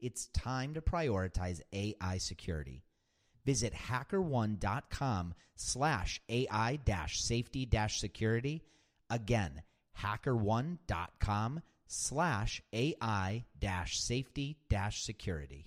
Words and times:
it's 0.00 0.26
time 0.26 0.74
to 0.74 0.80
prioritize 0.80 1.60
AI 1.72 2.18
security. 2.18 2.84
Visit 3.44 3.72
hackerone.com 3.72 5.34
slash 5.56 6.20
AI 6.28 6.78
dash 6.84 7.20
safety 7.22 7.64
dash 7.64 7.98
security. 7.98 8.62
Again, 9.10 9.62
hackerone.com 10.02 11.62
slash 11.86 12.62
AI 12.72 13.44
dash 13.58 13.98
safety 13.98 14.58
dash 14.68 15.02
security. 15.02 15.66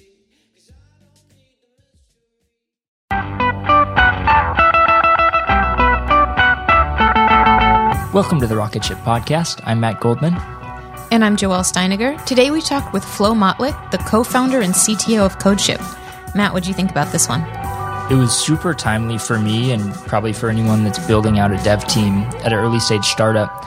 Welcome 8.13 8.41
to 8.41 8.47
the 8.47 8.57
Rocket 8.57 8.83
Ship 8.83 8.97
Podcast. 8.97 9.61
I'm 9.63 9.79
Matt 9.79 10.01
Goldman. 10.01 10.33
And 11.11 11.23
I'm 11.23 11.37
Joelle 11.37 11.63
Steiniger. 11.63 12.21
Today 12.25 12.51
we 12.51 12.59
talk 12.59 12.91
with 12.91 13.05
Flo 13.05 13.33
Motlik, 13.33 13.89
the 13.91 13.99
co 13.99 14.21
founder 14.21 14.59
and 14.59 14.73
CTO 14.73 15.25
of 15.25 15.39
CodeShip. 15.39 15.79
Matt, 16.35 16.51
what 16.51 16.63
do 16.63 16.67
you 16.67 16.75
think 16.75 16.91
about 16.91 17.13
this 17.13 17.29
one? 17.29 17.39
It 18.11 18.15
was 18.15 18.37
super 18.37 18.73
timely 18.73 19.17
for 19.17 19.39
me 19.39 19.71
and 19.71 19.93
probably 19.93 20.33
for 20.33 20.49
anyone 20.49 20.83
that's 20.83 20.99
building 21.07 21.39
out 21.39 21.53
a 21.53 21.63
dev 21.63 21.87
team 21.87 22.23
at 22.43 22.47
an 22.47 22.55
early 22.55 22.81
stage 22.81 23.05
startup. 23.05 23.65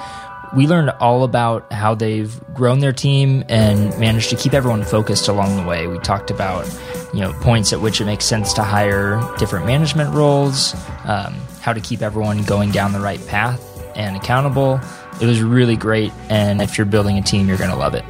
We 0.55 0.66
learned 0.66 0.91
all 1.00 1.25
about 1.25 1.72
how 1.72 1.94
they've 1.94 2.38
grown 2.53 2.81
their 2.81 2.93
team 2.93 3.44
and 3.49 3.99
managed 3.99 4.28
to 4.28 4.37
keep 4.37 4.53
everyone 4.53 4.84
focused 4.84 5.26
along 5.26 5.56
the 5.56 5.66
way. 5.66 5.87
We 5.87 5.99
talked 6.00 6.31
about, 6.31 6.69
you 7.15 7.21
know, 7.21 7.32
points 7.41 7.72
at 7.72 7.81
which 7.81 7.99
it 8.03 8.05
makes 8.05 8.26
sense 8.26 8.53
to 8.53 8.62
hire 8.62 9.26
different 9.38 9.65
management 9.65 10.15
roles, 10.15 10.75
um, 11.06 11.34
how 11.62 11.72
to 11.72 11.81
keep 11.81 12.03
everyone 12.03 12.43
going 12.43 12.72
down 12.72 12.93
the 12.93 13.00
right 13.00 13.26
path 13.26 13.71
and 13.97 14.16
accountable, 14.16 14.81
it 15.21 15.27
was 15.27 15.43
really 15.43 15.77
great. 15.77 16.12
And 16.28 16.60
if 16.60 16.77
you're 16.77 16.87
building 16.87 17.19
a 17.19 17.22
team, 17.22 17.49
you're 17.49 17.59
going 17.59 17.71
to 17.71 17.77
love 17.77 17.94
it. 17.94 18.05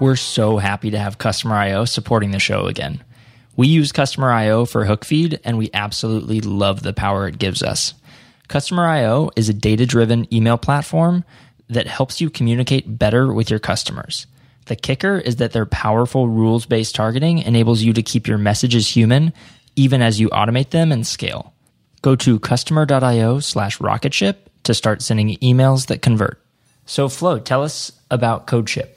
We're 0.00 0.16
so 0.16 0.58
happy 0.58 0.90
to 0.90 0.98
have 0.98 1.18
Customer 1.18 1.56
IO 1.56 1.84
supporting 1.84 2.30
the 2.30 2.38
show 2.38 2.66
again. 2.66 3.02
We 3.56 3.66
use 3.66 3.90
Customer 3.90 4.30
IO 4.30 4.64
for 4.64 4.84
Hookfeed, 4.84 5.40
and 5.44 5.58
we 5.58 5.70
absolutely 5.74 6.40
love 6.40 6.82
the 6.82 6.92
power 6.92 7.26
it 7.26 7.38
gives 7.38 7.62
us. 7.62 7.94
Customer 8.46 8.86
IO 8.86 9.30
is 9.34 9.48
a 9.48 9.54
data 9.54 9.84
driven 9.84 10.32
email 10.32 10.56
platform 10.56 11.24
that 11.68 11.86
helps 11.86 12.20
you 12.20 12.30
communicate 12.30 12.98
better 12.98 13.32
with 13.32 13.50
your 13.50 13.58
customers. 13.58 14.26
The 14.66 14.76
kicker 14.76 15.18
is 15.18 15.36
that 15.36 15.52
their 15.52 15.66
powerful 15.66 16.28
rules 16.28 16.66
based 16.66 16.94
targeting 16.94 17.38
enables 17.38 17.82
you 17.82 17.92
to 17.94 18.02
keep 18.02 18.28
your 18.28 18.38
messages 18.38 18.88
human 18.88 19.32
even 19.76 20.02
as 20.02 20.20
you 20.20 20.28
automate 20.30 20.70
them 20.70 20.92
and 20.92 21.06
scale. 21.06 21.54
Go 22.02 22.16
to 22.16 22.38
customer.io 22.38 23.40
slash 23.40 23.80
rocketship 23.80 24.47
to 24.64 24.74
start 24.74 25.02
sending 25.02 25.36
emails 25.36 25.86
that 25.86 26.02
convert. 26.02 26.40
So, 26.86 27.08
Flo, 27.08 27.38
tell 27.38 27.62
us 27.62 27.92
about 28.10 28.46
CodeShip. 28.46 28.88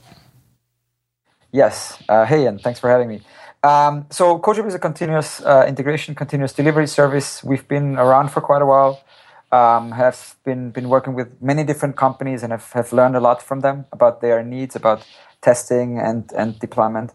Yes. 1.52 2.02
Uh, 2.08 2.26
hey, 2.26 2.46
and 2.46 2.62
thanks 2.62 2.80
for 2.80 2.90
having 2.90 3.10
me. 3.10 3.22
Um, 3.64 4.06
so, 4.10 4.40
CodeShip 4.40 4.66
is 4.66 4.74
a 4.74 4.80
continuous 4.80 5.42
uh, 5.42 5.66
integration, 5.68 6.16
continuous 6.16 6.54
delivery 6.54 6.88
service. 6.88 7.44
We've 7.44 7.68
been 7.68 7.98
around 7.98 8.30
for 8.30 8.42
quite 8.42 8.62
a 8.62 8.66
while. 8.66 9.04
Um, 9.52 9.92
have 9.92 10.38
been 10.46 10.72
been 10.72 10.88
working 10.88 11.14
with 11.14 11.42
many 11.42 11.66
different 11.66 11.98
companies 11.98 12.42
and 12.42 12.54
have, 12.54 12.72
have 12.72 12.94
learned 12.94 13.18
a 13.18 13.20
lot 13.20 13.42
from 13.42 13.60
them 13.60 13.86
about 13.92 14.22
their 14.22 14.42
needs, 14.42 14.78
about 14.78 15.06
testing 15.42 16.00
and 16.00 16.32
and 16.38 16.58
deployment. 16.58 17.12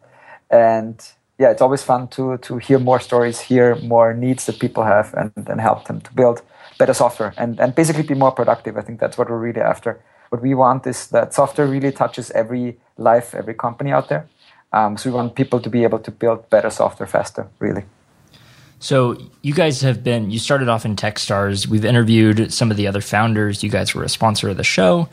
And 0.51 1.01
yeah, 1.39 1.51
it's 1.51 1.63
always 1.63 1.83
fun 1.83 2.09
to 2.09 2.37
to 2.39 2.59
hear 2.59 2.79
more 2.79 3.01
stories, 3.01 3.41
hear 3.41 3.77
more 3.77 4.13
needs 4.13 4.45
that 4.47 4.59
people 4.59 4.85
have, 4.85 5.15
and 5.15 5.33
and 5.49 5.61
help 5.63 5.87
them 5.87 6.03
to 6.03 6.13
build 6.13 6.43
better 6.79 6.95
software 6.95 7.33
and 7.37 7.61
and 7.61 7.75
basically 7.75 8.03
be 8.03 8.15
more 8.15 8.33
productive. 8.33 8.77
I 8.77 8.83
think 8.83 9.01
that's 9.01 9.17
what 9.19 9.29
we're 9.31 9.39
really 9.39 9.61
after 9.61 10.01
what 10.31 10.43
we 10.43 10.55
want 10.55 10.87
is 10.87 11.09
that 11.09 11.35
software 11.35 11.67
really 11.67 11.93
touches 11.93 12.31
every 12.33 12.77
life, 12.99 13.35
every 13.35 13.55
company 13.55 13.93
out 13.93 14.09
there. 14.09 14.29
Um, 14.73 14.97
so 14.97 15.11
we 15.11 15.17
want 15.17 15.35
people 15.35 15.61
to 15.61 15.71
be 15.71 15.85
able 15.85 16.01
to 16.01 16.11
build 16.11 16.51
better 16.51 16.71
software 16.71 17.07
faster, 17.07 17.47
really. 17.61 17.85
So 18.79 19.17
you 19.43 19.55
guys 19.55 19.81
have 19.81 20.03
been 20.03 20.31
you 20.31 20.39
started 20.39 20.69
off 20.69 20.85
in 20.85 20.97
TechStars. 20.97 21.67
We've 21.67 21.85
interviewed 21.85 22.53
some 22.53 22.71
of 22.71 22.77
the 22.77 22.87
other 22.87 23.01
founders. 23.01 23.63
You 23.63 23.71
guys 23.71 23.95
were 23.95 24.05
a 24.05 24.09
sponsor 24.09 24.49
of 24.49 24.57
the 24.57 24.65
show. 24.65 25.09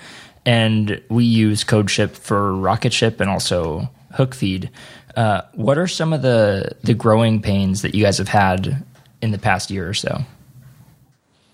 and 0.46 1.02
we 1.10 1.24
use 1.24 1.64
CodeShip 1.64 2.12
for 2.12 2.54
Rocketship 2.54 3.22
and 3.22 3.30
also 3.30 3.90
Hookfeed. 4.16 4.70
Uh, 5.16 5.42
what 5.54 5.78
are 5.78 5.88
some 5.88 6.12
of 6.12 6.22
the 6.22 6.76
the 6.84 6.94
growing 6.94 7.42
pains 7.42 7.82
that 7.82 7.96
you 7.96 8.04
guys 8.04 8.18
have 8.18 8.28
had 8.28 8.84
in 9.22 9.32
the 9.32 9.38
past 9.38 9.72
year 9.72 9.88
or 9.88 9.94
so? 9.94 10.24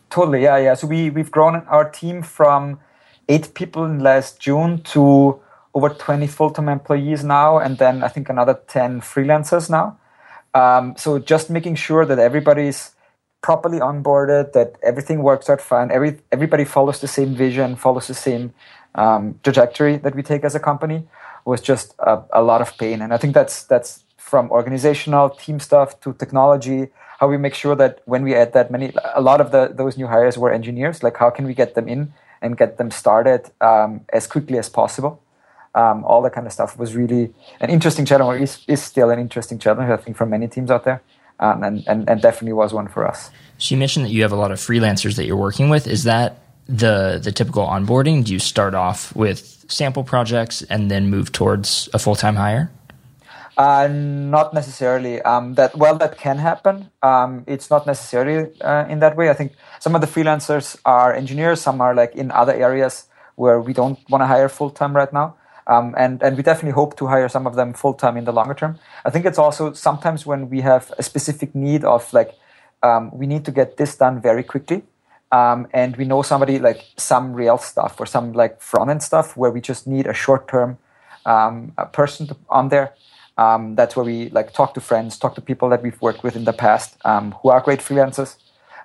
Totally, 0.09 0.43
yeah, 0.43 0.57
yeah. 0.57 0.73
So 0.73 0.87
we 0.87 1.09
we've 1.09 1.31
grown 1.31 1.55
our 1.67 1.89
team 1.89 2.21
from 2.23 2.79
eight 3.27 3.53
people 3.53 3.85
in 3.85 3.99
last 3.99 4.39
June 4.39 4.81
to 4.93 5.39
over 5.75 5.89
20 5.89 6.25
full-time 6.25 6.67
employees 6.67 7.23
now, 7.23 7.59
and 7.59 7.77
then 7.77 8.03
I 8.03 8.07
think 8.07 8.27
another 8.27 8.59
10 8.67 9.01
freelancers 9.01 9.69
now. 9.69 9.99
Um, 10.55 10.95
so 10.97 11.19
just 11.19 11.51
making 11.51 11.75
sure 11.75 12.05
that 12.05 12.17
everybody's 12.17 12.95
properly 13.43 13.79
onboarded, 13.79 14.53
that 14.53 14.77
everything 14.81 15.21
works 15.21 15.47
out 15.49 15.61
fine, 15.61 15.91
every 15.91 16.19
everybody 16.31 16.65
follows 16.65 16.99
the 17.01 17.07
same 17.07 17.35
vision, 17.35 17.75
follows 17.75 18.07
the 18.07 18.15
same 18.15 18.53
um, 18.95 19.39
trajectory 19.43 19.97
that 19.97 20.15
we 20.15 20.23
take 20.23 20.43
as 20.43 20.55
a 20.55 20.59
company 20.59 21.07
was 21.45 21.61
just 21.61 21.95
a, 21.99 22.21
a 22.33 22.41
lot 22.41 22.61
of 22.61 22.77
pain. 22.77 23.01
And 23.01 23.13
I 23.13 23.17
think 23.17 23.33
that's 23.33 23.63
that's 23.63 24.03
from 24.17 24.51
organizational 24.51 25.29
team 25.29 25.59
stuff 25.59 25.99
to 26.01 26.13
technology 26.13 26.89
how 27.19 27.27
we 27.27 27.37
make 27.37 27.53
sure 27.53 27.75
that 27.75 28.01
when 28.05 28.23
we 28.23 28.33
add 28.33 28.53
that 28.53 28.71
many 28.71 28.93
a 29.13 29.21
lot 29.21 29.41
of 29.41 29.51
the 29.51 29.71
those 29.73 29.97
new 29.97 30.07
hires 30.07 30.37
were 30.37 30.51
engineers 30.51 31.03
like 31.03 31.17
how 31.17 31.29
can 31.29 31.45
we 31.45 31.53
get 31.53 31.75
them 31.75 31.87
in 31.87 32.13
and 32.41 32.57
get 32.57 32.77
them 32.77 32.89
started 32.89 33.51
um, 33.61 34.01
as 34.13 34.25
quickly 34.27 34.57
as 34.57 34.69
possible? 34.69 35.21
Um, 35.75 36.03
all 36.05 36.21
that 36.23 36.33
kind 36.33 36.47
of 36.47 36.53
stuff 36.53 36.79
was 36.79 36.95
really 36.95 37.33
an 37.59 37.69
interesting 37.69 38.05
challenge 38.05 38.39
or 38.39 38.43
is, 38.43 38.63
is 38.67 38.81
still 38.81 39.11
an 39.11 39.19
interesting 39.19 39.59
challenge 39.59 39.89
i 39.91 39.97
think 39.97 40.17
for 40.17 40.25
many 40.25 40.47
teams 40.47 40.71
out 40.71 40.83
there. 40.83 41.01
Um, 41.41 41.63
and, 41.63 41.87
and, 41.87 42.09
and 42.09 42.21
definitely 42.21 42.51
was 42.51 42.73
one 42.73 42.89
for 42.89 43.07
us. 43.07 43.31
So 43.59 43.73
you 43.73 43.79
mentioned 43.79 44.05
that 44.05 44.11
you 44.11 44.23
have 44.23 44.33
a 44.33 44.35
lot 44.35 44.51
of 44.51 44.59
freelancers 44.59 45.15
that 45.15 45.25
you're 45.25 45.37
working 45.37 45.69
with. 45.69 45.87
Is 45.87 46.03
that 46.03 46.41
the 46.67 47.19
the 47.23 47.31
typical 47.31 47.65
onboarding? 47.65 48.25
Do 48.25 48.33
you 48.33 48.39
start 48.39 48.73
off 48.75 49.15
with 49.15 49.65
sample 49.69 50.03
projects 50.03 50.63
and 50.63 50.91
then 50.91 51.09
move 51.09 51.31
towards 51.31 51.87
a 51.93 51.99
full-time 51.99 52.35
hire 52.35 52.71
uh, 53.59 53.89
not 53.89 54.53
necessarily. 54.53 55.21
Um, 55.21 55.55
that 55.55 55.75
well, 55.77 55.97
that 55.97 56.17
can 56.17 56.37
happen. 56.37 56.89
Um, 57.03 57.43
it's 57.45 57.69
not 57.69 57.85
necessarily 57.85 58.49
uh, 58.61 58.85
in 58.87 58.99
that 58.99 59.17
way. 59.17 59.29
I 59.29 59.33
think 59.33 59.51
some 59.79 59.95
of 59.95 60.01
the 60.01 60.07
freelancers 60.07 60.77
are 60.85 61.13
engineers. 61.13 61.59
Some 61.59 61.81
are 61.81 61.93
like 61.93 62.15
in 62.15 62.31
other 62.31 62.53
areas 62.53 63.07
where 63.35 63.59
we 63.59 63.73
don't 63.73 63.99
want 64.09 64.21
to 64.21 64.27
hire 64.27 64.47
full 64.47 64.69
time 64.69 64.95
right 64.95 65.11
now. 65.11 65.35
Um, 65.67 65.93
and 65.97 66.23
and 66.23 66.37
we 66.37 66.43
definitely 66.43 66.71
hope 66.71 66.95
to 66.97 67.07
hire 67.07 67.27
some 67.27 67.45
of 67.45 67.55
them 67.55 67.73
full 67.73 67.93
time 67.93 68.15
in 68.15 68.23
the 68.23 68.31
longer 68.31 68.53
term. 68.53 68.79
I 69.03 69.09
think 69.09 69.25
it's 69.25 69.37
also 69.37 69.73
sometimes 69.73 70.25
when 70.25 70.49
we 70.49 70.61
have 70.61 70.93
a 70.97 71.03
specific 71.03 71.53
need 71.53 71.83
of 71.83 72.13
like 72.13 72.35
um, 72.81 73.11
we 73.11 73.27
need 73.27 73.43
to 73.43 73.51
get 73.51 73.75
this 73.75 73.97
done 73.97 74.21
very 74.21 74.43
quickly. 74.43 74.83
Um, 75.33 75.67
and 75.73 75.97
we 75.97 76.05
know 76.05 76.21
somebody 76.21 76.59
like 76.59 76.85
some 76.95 77.33
real 77.33 77.57
stuff 77.57 77.99
or 77.99 78.05
some 78.05 78.31
like 78.31 78.61
front 78.61 78.89
end 78.89 79.03
stuff 79.03 79.35
where 79.35 79.51
we 79.51 79.59
just 79.59 79.85
need 79.85 80.07
a 80.07 80.13
short 80.13 80.47
term 80.47 80.77
um, 81.25 81.73
person 81.91 82.27
to, 82.27 82.37
on 82.49 82.69
there 82.69 82.93
um, 83.39 83.75
that's 83.75 83.95
where 83.95 84.05
we 84.05 84.29
like 84.29 84.51
talk 84.53 84.73
to 84.73 84.81
friends, 84.81 85.17
talk 85.17 85.33
to 85.35 85.41
people 85.41 85.69
that 85.69 85.81
we've 85.81 85.99
worked 86.01 86.23
with 86.23 86.35
in 86.35 86.43
the 86.43 86.51
past 86.51 86.97
um, 87.05 87.31
who 87.41 87.49
are 87.49 87.61
great 87.61 87.79
freelancers 87.79 88.35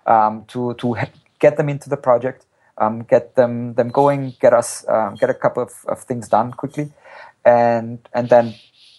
um, 0.07 0.45
to 0.49 0.75
to 0.75 0.97
get 1.41 1.57
them 1.57 1.69
into 1.69 1.91
the 1.91 1.97
project, 1.97 2.47
um, 2.79 3.03
get 3.03 3.35
them 3.35 3.75
them 3.75 3.89
going, 3.89 4.35
get 4.41 4.53
us 4.53 4.87
um, 4.89 5.17
get 5.17 5.29
a 5.29 5.35
couple 5.35 5.63
of, 5.63 5.73
of 5.89 5.99
things 6.05 6.29
done 6.29 6.53
quickly, 6.53 6.93
and 7.45 7.99
and 8.13 8.29
then 8.29 8.55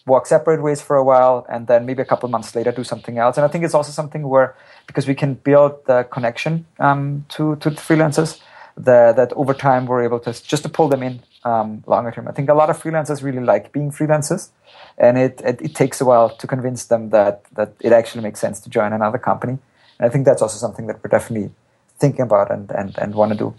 walk 0.06 0.28
separate 0.28 0.62
ways 0.62 0.82
for 0.82 0.98
a 0.98 1.04
while, 1.04 1.46
and 1.50 1.68
then 1.68 1.86
maybe 1.86 2.02
a 2.02 2.06
couple 2.06 2.28
months 2.28 2.54
later 2.54 2.72
do 2.74 2.84
something 2.84 3.18
else. 3.18 3.38
And 3.38 3.46
I 3.46 3.48
think 3.48 3.64
it's 3.64 3.74
also 3.74 3.92
something 3.92 4.28
where 4.28 4.56
because 4.88 5.08
we 5.08 5.16
can 5.16 5.36
build 5.36 5.86
the 5.86 6.04
connection 6.04 6.66
um, 6.80 7.26
to 7.30 7.56
to 7.62 7.70
freelancers, 7.72 8.42
the, 8.76 9.14
that 9.16 9.32
over 9.34 9.54
time 9.54 9.86
we're 9.86 10.04
able 10.04 10.20
to 10.20 10.32
just 10.44 10.64
to 10.64 10.70
pull 10.70 10.90
them 10.90 11.02
in 11.02 11.22
um, 11.46 11.84
longer 11.88 12.12
term. 12.12 12.28
I 12.28 12.32
think 12.32 12.50
a 12.50 12.54
lot 12.54 12.70
of 12.70 12.82
freelancers 12.82 13.24
really 13.24 13.40
like 13.40 13.72
being 13.72 13.92
freelancers, 13.92 14.50
and 14.98 15.18
it, 15.18 15.42
it, 15.44 15.62
it 15.62 15.76
takes 15.76 16.00
a 16.00 16.06
while 16.06 16.30
to 16.30 16.48
convince 16.48 16.86
them 16.86 17.10
that 17.10 17.44
that 17.54 17.74
it 17.80 17.92
actually 17.92 18.24
makes 18.24 18.40
sense 18.40 18.60
to 18.62 18.70
join 18.70 18.94
another 18.94 19.18
company. 19.18 19.58
And 20.00 20.06
I 20.08 20.10
think 20.10 20.26
that's 20.26 20.42
also 20.42 20.58
something 20.58 20.88
that 20.88 21.04
we're 21.04 21.10
definitely 21.10 21.52
thinking 21.98 22.22
about 22.22 22.52
and 22.52 22.72
and, 22.72 22.98
and 22.98 23.16
want 23.16 23.32
to 23.32 23.38
do 23.38 23.54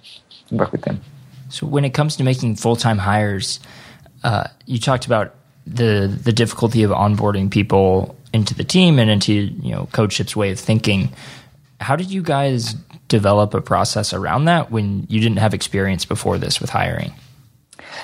and 0.51 0.59
work 0.59 0.73
with 0.73 0.83
them. 0.83 1.01
So 1.49 1.67
when 1.67 1.85
it 1.85 1.91
comes 1.91 2.17
to 2.17 2.25
making 2.25 2.57
full 2.57 2.77
time 2.77 2.99
hires, 2.99 3.61
uh, 4.25 4.49
you 4.65 4.79
talked 4.79 5.07
about 5.07 5.35
the 5.67 6.19
the 6.23 6.33
difficulty 6.33 6.83
of 6.83 6.91
onboarding 6.91 7.51
people 7.51 8.17
into 8.33 8.55
the 8.55 8.65
team 8.65 8.99
and 8.99 9.11
into 9.11 9.33
you 9.33 9.73
know 9.73 9.89
CodeShip's 9.93 10.37
way 10.37 10.51
of 10.51 10.59
thinking. 10.59 11.11
How 11.81 11.97
did 11.97 12.11
you 12.11 12.23
guys 12.23 12.75
develop 13.09 13.53
a 13.53 13.61
process 13.61 14.15
around 14.15 14.47
that 14.47 14.71
when 14.71 15.07
you 15.09 15.21
didn't 15.21 15.39
have 15.39 15.53
experience 15.53 16.07
before 16.07 16.39
this 16.39 16.61
with 16.61 16.71
hiring? 16.71 17.13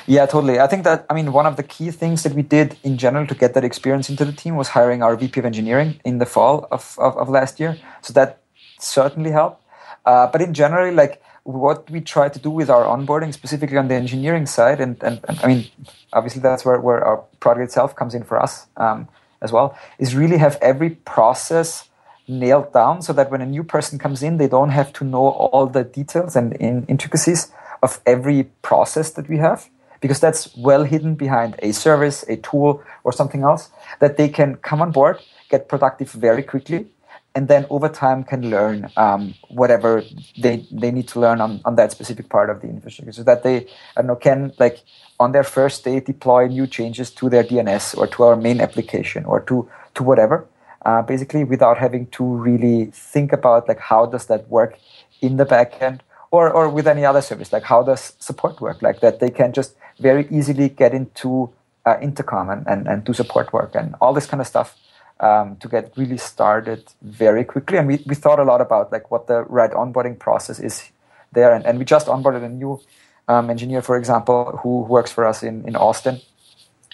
Yeah, 0.06 0.27
totally. 0.27 0.59
I 0.59 0.67
think 0.67 0.85
that, 0.85 1.06
I 1.09 1.15
mean, 1.15 1.33
one 1.33 1.47
of 1.47 1.56
the 1.56 1.62
key 1.62 1.91
things 1.91 2.23
that 2.23 2.35
we 2.35 2.43
did 2.43 2.77
in 2.83 2.99
general 2.99 3.27
to 3.27 3.35
get 3.35 3.55
that 3.55 3.65
experience 3.65 4.11
into 4.11 4.25
the 4.25 4.33
team 4.33 4.56
was 4.56 4.69
hiring 4.69 5.03
our 5.03 5.17
VP 5.17 5.41
of 5.41 5.47
engineering 5.47 6.00
in 6.05 6.19
the 6.19 6.27
fall 6.27 6.67
of, 6.71 6.97
of, 6.99 7.17
of 7.17 7.29
last 7.29 7.61
year. 7.61 7.79
So 8.00 8.12
that 8.15 8.43
certainly 8.79 9.31
helped. 9.31 9.62
Uh, 10.05 10.27
but 10.27 10.43
in 10.43 10.53
general, 10.55 10.93
like 10.94 11.23
what 11.44 11.89
we 11.91 12.00
try 12.00 12.29
to 12.29 12.39
do 12.39 12.50
with 12.50 12.71
our 12.71 12.85
onboarding, 12.85 13.33
specifically 13.33 13.77
on 13.77 13.89
the 13.89 13.94
engineering 13.94 14.47
side, 14.47 14.81
and, 14.81 15.03
and, 15.03 15.21
and 15.29 15.39
I 15.41 15.47
mean, 15.47 15.67
obviously 16.12 16.41
that's 16.41 16.65
where, 16.65 16.81
where 16.81 17.05
our 17.05 17.19
product 17.41 17.65
itself 17.65 17.95
comes 17.97 18.15
in 18.15 18.23
for 18.23 18.41
us 18.41 18.67
um, 18.77 19.09
as 19.41 19.53
well, 19.53 19.77
is 19.99 20.15
really 20.15 20.38
have 20.38 20.59
every 20.61 20.91
process 20.91 21.88
nailed 22.29 22.73
down 22.73 23.03
so 23.03 23.12
that 23.12 23.31
when 23.31 23.41
a 23.41 23.47
new 23.47 23.65
person 23.65 23.99
comes 23.99 24.23
in, 24.23 24.37
they 24.37 24.49
don't 24.49 24.71
have 24.71 24.93
to 24.95 25.05
know 25.05 25.29
all 25.29 25.67
the 25.67 25.85
details 25.85 26.37
and 26.37 26.53
in 26.55 26.87
intricacies 26.87 27.53
of 27.83 28.00
every 28.06 28.45
process 28.62 29.11
that 29.11 29.29
we 29.29 29.38
have 29.38 29.69
because 30.02 30.20
that's 30.20 30.54
well 30.56 30.84
hidden 30.84 31.14
behind 31.14 31.54
a 31.60 31.72
service, 31.72 32.25
a 32.28 32.37
tool, 32.37 32.82
or 33.04 33.12
something 33.12 33.43
else 33.43 33.70
that 34.00 34.19
they 34.19 34.28
can 34.28 34.56
come 34.56 34.82
on 34.82 34.90
board, 34.90 35.19
get 35.49 35.69
productive 35.69 36.10
very 36.10 36.43
quickly, 36.43 36.87
and 37.34 37.49
then 37.49 37.64
over 37.70 37.88
time 37.88 38.25
can 38.25 38.50
learn 38.50 38.90
um, 38.96 39.34
whatever 39.49 40.02
they, 40.37 40.66
they 40.70 40.90
need 40.90 41.08
to 41.08 41.20
learn 41.20 41.40
on, 41.40 41.60
on 41.64 41.76
that 41.76 41.93
specific 41.93 42.28
part 42.28 42.50
of 42.50 42.60
the 42.60 42.69
infrastructure. 42.69 43.12
So 43.12 43.22
that 43.22 43.43
they, 43.43 43.66
I 43.96 44.02
don't 44.02 44.08
know, 44.08 44.16
can 44.16 44.52
like 44.58 44.82
on 45.19 45.32
their 45.32 45.44
first 45.44 45.84
day 45.84 46.00
deploy 46.00 46.49
new 46.49 46.66
changes 46.66 47.10
to 47.12 47.31
their 47.31 47.44
DNS 47.44 47.96
or 47.96 48.06
to 48.08 48.25
our 48.25 48.37
main 48.37 48.60
application 48.60 49.25
or 49.25 49.40
to, 49.43 49.70
to 49.94 50.02
whatever, 50.02 50.46
uh, 50.84 51.00
basically 51.00 51.44
without 51.44 51.78
having 51.78 52.06
to 52.08 52.25
really 52.25 52.87
think 52.87 53.32
about 53.32 53.69
like 53.69 53.78
how 53.78 54.04
does 54.04 54.26
that 54.26 54.49
work 54.49 54.78
in 55.20 55.37
the 55.37 55.46
backend 55.46 56.00
or, 56.32 56.50
or 56.50 56.69
with 56.69 56.88
any 56.88 57.05
other 57.05 57.20
service, 57.20 57.52
like 57.52 57.62
how 57.62 57.82
does 57.82 58.14
support 58.19 58.61
work, 58.61 58.81
like 58.82 59.00
that 59.00 59.20
they 59.20 59.29
can 59.31 59.52
just 59.52 59.76
very 60.00 60.26
easily 60.31 60.70
get 60.70 60.94
into 60.94 61.52
uh, 61.84 61.96
intercom 62.00 62.49
and, 62.49 62.66
and, 62.66 62.88
and 62.88 63.04
do 63.04 63.12
support 63.12 63.52
work 63.52 63.75
and 63.75 63.95
all 64.00 64.14
this 64.14 64.26
kind 64.26 64.40
of 64.40 64.47
stuff 64.47 64.76
um, 65.21 65.57
to 65.57 65.68
get 65.68 65.92
really 65.95 66.16
started 66.16 66.85
very 67.02 67.45
quickly. 67.45 67.76
And 67.76 67.87
we, 67.87 68.02
we 68.07 68.14
thought 68.14 68.38
a 68.38 68.45
lot 68.45 68.62
about 68.62 68.90
like 68.90 69.11
what 69.11 69.26
the 69.26 69.42
right 69.42 69.71
onboarding 69.71 70.18
process 70.18 70.59
is 70.59 70.90
there. 71.33 71.54
And, 71.54 71.66
and 71.66 71.78
we 71.78 71.85
just 71.85 72.07
onboarded 72.07 72.42
a 72.42 72.49
new 72.49 72.80
um, 73.28 73.50
engineer, 73.50 73.83
for 73.83 73.99
example, 73.99 74.59
who 74.62 74.83
works 74.85 75.12
for 75.12 75.26
us 75.26 75.42
in, 75.42 75.68
in 75.68 75.76
Austin. 75.76 76.23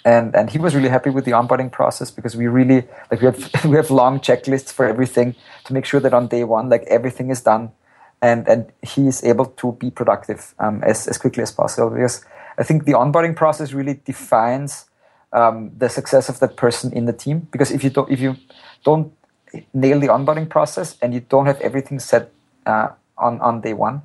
And, 0.03 0.35
and 0.35 0.49
he 0.49 0.57
was 0.57 0.75
really 0.75 0.89
happy 0.89 1.11
with 1.11 1.23
the 1.23 1.31
onboarding 1.31 1.71
process 1.71 2.11
because 2.11 2.35
we 2.35 2.47
really 2.47 2.87
like 3.09 3.21
we 3.21 3.25
have 3.25 3.65
we 3.65 3.75
have 3.77 3.89
long 3.89 4.19
checklists 4.19 4.71
for 4.71 4.85
everything 4.85 5.35
to 5.65 5.73
make 5.73 5.85
sure 5.85 5.99
that 5.99 6.13
on 6.13 6.27
day 6.27 6.45
one 6.45 6.69
like 6.69 6.83
everything 6.83 7.29
is 7.31 7.41
done 7.41 7.71
and 8.21 8.47
and 8.47 8.71
he 8.81 9.07
is 9.07 9.23
able 9.23 9.45
to 9.45 9.73
be 9.73 9.89
productive 9.89 10.53
um, 10.59 10.83
as 10.83 11.07
as 11.07 11.17
quickly 11.17 11.43
as 11.43 11.51
possible 11.51 11.89
because 11.89 12.25
I 12.57 12.63
think 12.63 12.85
the 12.85 12.91
onboarding 12.91 13.35
process 13.35 13.71
really 13.71 14.01
defines 14.03 14.85
um, 15.31 15.71
the 15.77 15.89
success 15.89 16.27
of 16.29 16.39
that 16.39 16.57
person 16.57 16.91
in 16.91 17.05
the 17.05 17.13
team. 17.13 17.47
Because 17.51 17.71
if 17.71 17.83
you 17.83 17.89
don't 17.89 18.11
if 18.11 18.19
you 18.19 18.35
don't 18.83 19.13
nail 19.73 19.99
the 19.99 20.07
onboarding 20.07 20.49
process 20.49 20.97
and 21.01 21.13
you 21.13 21.21
don't 21.21 21.45
have 21.45 21.59
everything 21.61 21.99
set 21.99 22.31
uh, 22.65 22.89
on 23.17 23.39
on 23.41 23.61
day 23.61 23.73
one, 23.73 24.01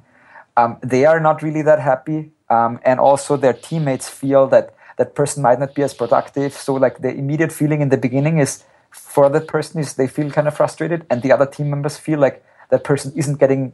um, 0.56 0.78
they 0.82 1.04
are 1.04 1.20
not 1.20 1.42
really 1.42 1.62
that 1.62 1.80
happy, 1.80 2.30
um, 2.48 2.78
and 2.84 3.00
also 3.00 3.36
their 3.36 3.52
teammates 3.52 4.08
feel 4.08 4.46
that 4.48 4.74
that 4.96 5.16
person 5.16 5.42
might 5.42 5.58
not 5.58 5.74
be 5.74 5.82
as 5.82 5.92
productive. 5.92 6.52
So 6.52 6.74
like 6.74 7.02
the 7.02 7.12
immediate 7.12 7.52
feeling 7.52 7.80
in 7.80 7.88
the 7.88 7.96
beginning 7.96 8.38
is 8.38 8.62
for 8.90 9.28
that 9.30 9.48
person 9.48 9.80
is 9.80 9.94
they 9.94 10.06
feel 10.06 10.30
kind 10.30 10.46
of 10.46 10.56
frustrated, 10.56 11.04
and 11.10 11.22
the 11.22 11.32
other 11.32 11.46
team 11.46 11.70
members 11.70 11.96
feel 11.96 12.20
like 12.20 12.44
that 12.70 12.84
person 12.84 13.12
isn't 13.16 13.40
getting 13.40 13.72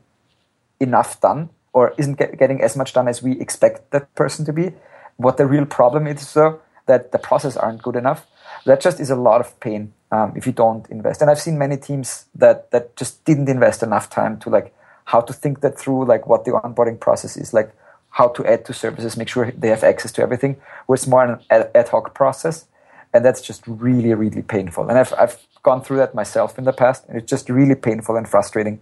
enough 0.80 1.20
done 1.20 1.50
or 1.72 1.94
isn't 1.98 2.18
get, 2.18 2.38
getting 2.38 2.62
as 2.62 2.76
much 2.76 2.92
done 2.92 3.06
as 3.06 3.22
we 3.22 3.38
expect 3.40 3.90
that 3.92 4.12
person 4.14 4.44
to 4.46 4.52
be. 4.52 4.72
What 5.16 5.36
the 5.36 5.46
real 5.46 5.66
problem 5.66 6.06
is, 6.06 6.32
though, 6.32 6.60
that 6.86 7.12
the 7.12 7.18
process 7.18 7.56
aren't 7.56 7.82
good 7.82 7.96
enough. 7.96 8.26
That 8.64 8.80
just 8.80 8.98
is 8.98 9.10
a 9.10 9.16
lot 9.16 9.40
of 9.40 9.58
pain 9.60 9.92
um, 10.10 10.32
if 10.34 10.46
you 10.46 10.52
don't 10.52 10.88
invest. 10.90 11.20
And 11.20 11.30
I've 11.30 11.40
seen 11.40 11.58
many 11.58 11.76
teams 11.76 12.26
that 12.34 12.70
that 12.72 12.96
just 12.96 13.24
didn't 13.24 13.48
invest 13.48 13.82
enough 13.82 14.10
time 14.10 14.38
to 14.40 14.50
like 14.50 14.74
how 15.04 15.20
to 15.20 15.32
think 15.32 15.60
that 15.60 15.78
through, 15.78 16.04
like 16.06 16.26
what 16.26 16.44
the 16.44 16.52
onboarding 16.52 16.98
process 16.98 17.36
is, 17.36 17.52
like 17.52 17.72
how 18.10 18.28
to 18.28 18.44
add 18.44 18.64
to 18.64 18.72
services, 18.72 19.16
make 19.16 19.28
sure 19.28 19.50
they 19.52 19.68
have 19.68 19.84
access 19.84 20.12
to 20.12 20.22
everything. 20.22 20.56
Where 20.86 20.94
it's 20.94 21.06
more 21.06 21.24
an 21.24 21.38
ad 21.50 21.88
hoc 21.88 22.14
process, 22.14 22.66
and 23.14 23.24
that's 23.24 23.40
just 23.40 23.62
really, 23.66 24.12
really 24.14 24.42
painful. 24.42 24.88
And 24.88 24.98
I've 24.98 25.14
I've 25.18 25.38
gone 25.62 25.82
through 25.82 25.98
that 25.98 26.14
myself 26.14 26.58
in 26.58 26.64
the 26.64 26.72
past, 26.72 27.06
and 27.08 27.16
it's 27.18 27.30
just 27.30 27.48
really 27.48 27.76
painful 27.76 28.16
and 28.16 28.28
frustrating 28.28 28.80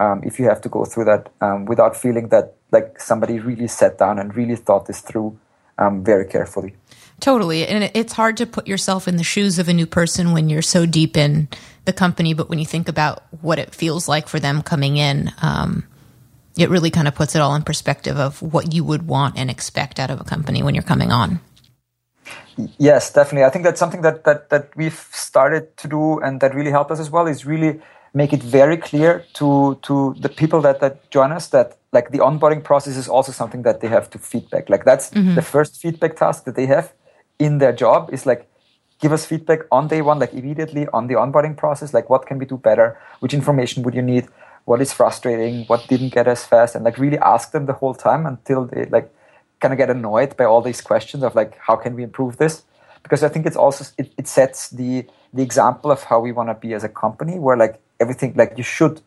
um, 0.00 0.22
if 0.24 0.40
you 0.40 0.46
have 0.46 0.60
to 0.62 0.68
go 0.68 0.84
through 0.84 1.04
that 1.04 1.30
um, 1.40 1.66
without 1.66 1.96
feeling 1.96 2.28
that 2.28 2.54
like 2.72 2.98
somebody 2.98 3.38
really 3.38 3.68
sat 3.68 3.98
down 3.98 4.18
and 4.18 4.34
really 4.34 4.56
thought 4.56 4.86
this 4.86 5.00
through 5.00 5.38
um, 5.78 6.02
very 6.02 6.24
carefully. 6.24 6.74
Totally. 7.20 7.66
And 7.66 7.90
it's 7.94 8.14
hard 8.14 8.38
to 8.38 8.46
put 8.46 8.66
yourself 8.66 9.06
in 9.06 9.16
the 9.18 9.24
shoes 9.24 9.58
of 9.58 9.68
a 9.68 9.74
new 9.74 9.86
person 9.86 10.32
when 10.32 10.48
you're 10.48 10.62
so 10.62 10.86
deep 10.86 11.16
in 11.16 11.48
the 11.84 11.92
company. 11.92 12.32
But 12.32 12.48
when 12.48 12.58
you 12.58 12.64
think 12.64 12.88
about 12.88 13.22
what 13.42 13.58
it 13.58 13.74
feels 13.74 14.08
like 14.08 14.26
for 14.26 14.40
them 14.40 14.62
coming 14.62 14.96
in, 14.96 15.30
um, 15.42 15.86
it 16.56 16.70
really 16.70 16.90
kind 16.90 17.06
of 17.06 17.14
puts 17.14 17.34
it 17.34 17.42
all 17.42 17.54
in 17.54 17.62
perspective 17.62 18.16
of 18.16 18.40
what 18.40 18.72
you 18.72 18.84
would 18.84 19.06
want 19.06 19.36
and 19.36 19.50
expect 19.50 20.00
out 20.00 20.10
of 20.10 20.20
a 20.20 20.24
company 20.24 20.62
when 20.62 20.74
you're 20.74 20.82
coming 20.82 21.12
on. 21.12 21.40
Yes, 22.78 23.12
definitely. 23.12 23.44
I 23.44 23.50
think 23.50 23.64
that's 23.64 23.78
something 23.78 24.02
that, 24.02 24.24
that, 24.24 24.48
that 24.48 24.74
we've 24.76 25.06
started 25.12 25.76
to 25.78 25.88
do 25.88 26.20
and 26.20 26.40
that 26.40 26.54
really 26.54 26.70
helped 26.70 26.90
us 26.90 27.00
as 27.00 27.10
well 27.10 27.26
is 27.26 27.44
really 27.44 27.80
make 28.12 28.32
it 28.32 28.42
very 28.42 28.76
clear 28.76 29.24
to, 29.34 29.78
to 29.82 30.14
the 30.20 30.28
people 30.28 30.60
that, 30.62 30.80
that 30.80 31.10
join 31.10 31.32
us 31.32 31.48
that 31.48 31.78
like 31.92 32.10
the 32.10 32.18
onboarding 32.18 32.62
process 32.62 32.96
is 32.96 33.08
also 33.08 33.32
something 33.32 33.62
that 33.62 33.80
they 33.80 33.88
have 33.88 34.10
to 34.10 34.18
feedback. 34.18 34.68
Like 34.68 34.84
that's 34.84 35.10
mm-hmm. 35.10 35.34
the 35.34 35.42
first 35.42 35.80
feedback 35.80 36.16
task 36.16 36.44
that 36.44 36.56
they 36.56 36.66
have 36.66 36.92
in 37.38 37.58
their 37.58 37.72
job 37.72 38.10
is 38.12 38.26
like 38.26 38.48
give 39.00 39.12
us 39.12 39.24
feedback 39.24 39.60
on 39.72 39.88
day 39.88 40.02
one, 40.02 40.18
like 40.18 40.32
immediately 40.34 40.86
on 40.92 41.06
the 41.06 41.14
onboarding 41.14 41.56
process, 41.56 41.94
like 41.94 42.10
what 42.10 42.26
can 42.26 42.38
we 42.38 42.44
do 42.44 42.56
better, 42.56 42.98
which 43.20 43.32
information 43.32 43.82
would 43.82 43.94
you 43.94 44.02
need, 44.02 44.28
what 44.66 44.80
is 44.80 44.92
frustrating, 44.92 45.64
what 45.66 45.86
didn't 45.88 46.12
get 46.12 46.28
as 46.28 46.44
fast, 46.44 46.74
and 46.74 46.84
like 46.84 46.98
really 46.98 47.18
ask 47.18 47.52
them 47.52 47.66
the 47.66 47.72
whole 47.72 47.94
time 47.94 48.26
until 48.26 48.66
they 48.66 48.84
like 48.86 49.12
kind 49.60 49.72
of 49.72 49.78
get 49.78 49.90
annoyed 49.90 50.36
by 50.36 50.44
all 50.44 50.62
these 50.62 50.80
questions 50.80 51.22
of 51.22 51.34
like 51.34 51.56
how 51.58 51.76
can 51.76 51.94
we 51.94 52.02
improve 52.02 52.36
this? 52.36 52.64
Because 53.02 53.22
I 53.22 53.28
think 53.28 53.46
it's 53.46 53.56
also 53.56 53.84
it, 53.96 54.12
it 54.18 54.28
sets 54.28 54.70
the 54.70 55.06
the 55.32 55.42
example 55.42 55.90
of 55.90 56.02
how 56.04 56.20
we 56.20 56.32
want 56.32 56.50
to 56.50 56.54
be 56.54 56.74
as 56.74 56.84
a 56.84 56.88
company, 56.88 57.38
where 57.38 57.56
like 57.56 57.80
everything 58.00 58.32
like 58.36 58.54
you 58.56 58.64
should 58.64 59.00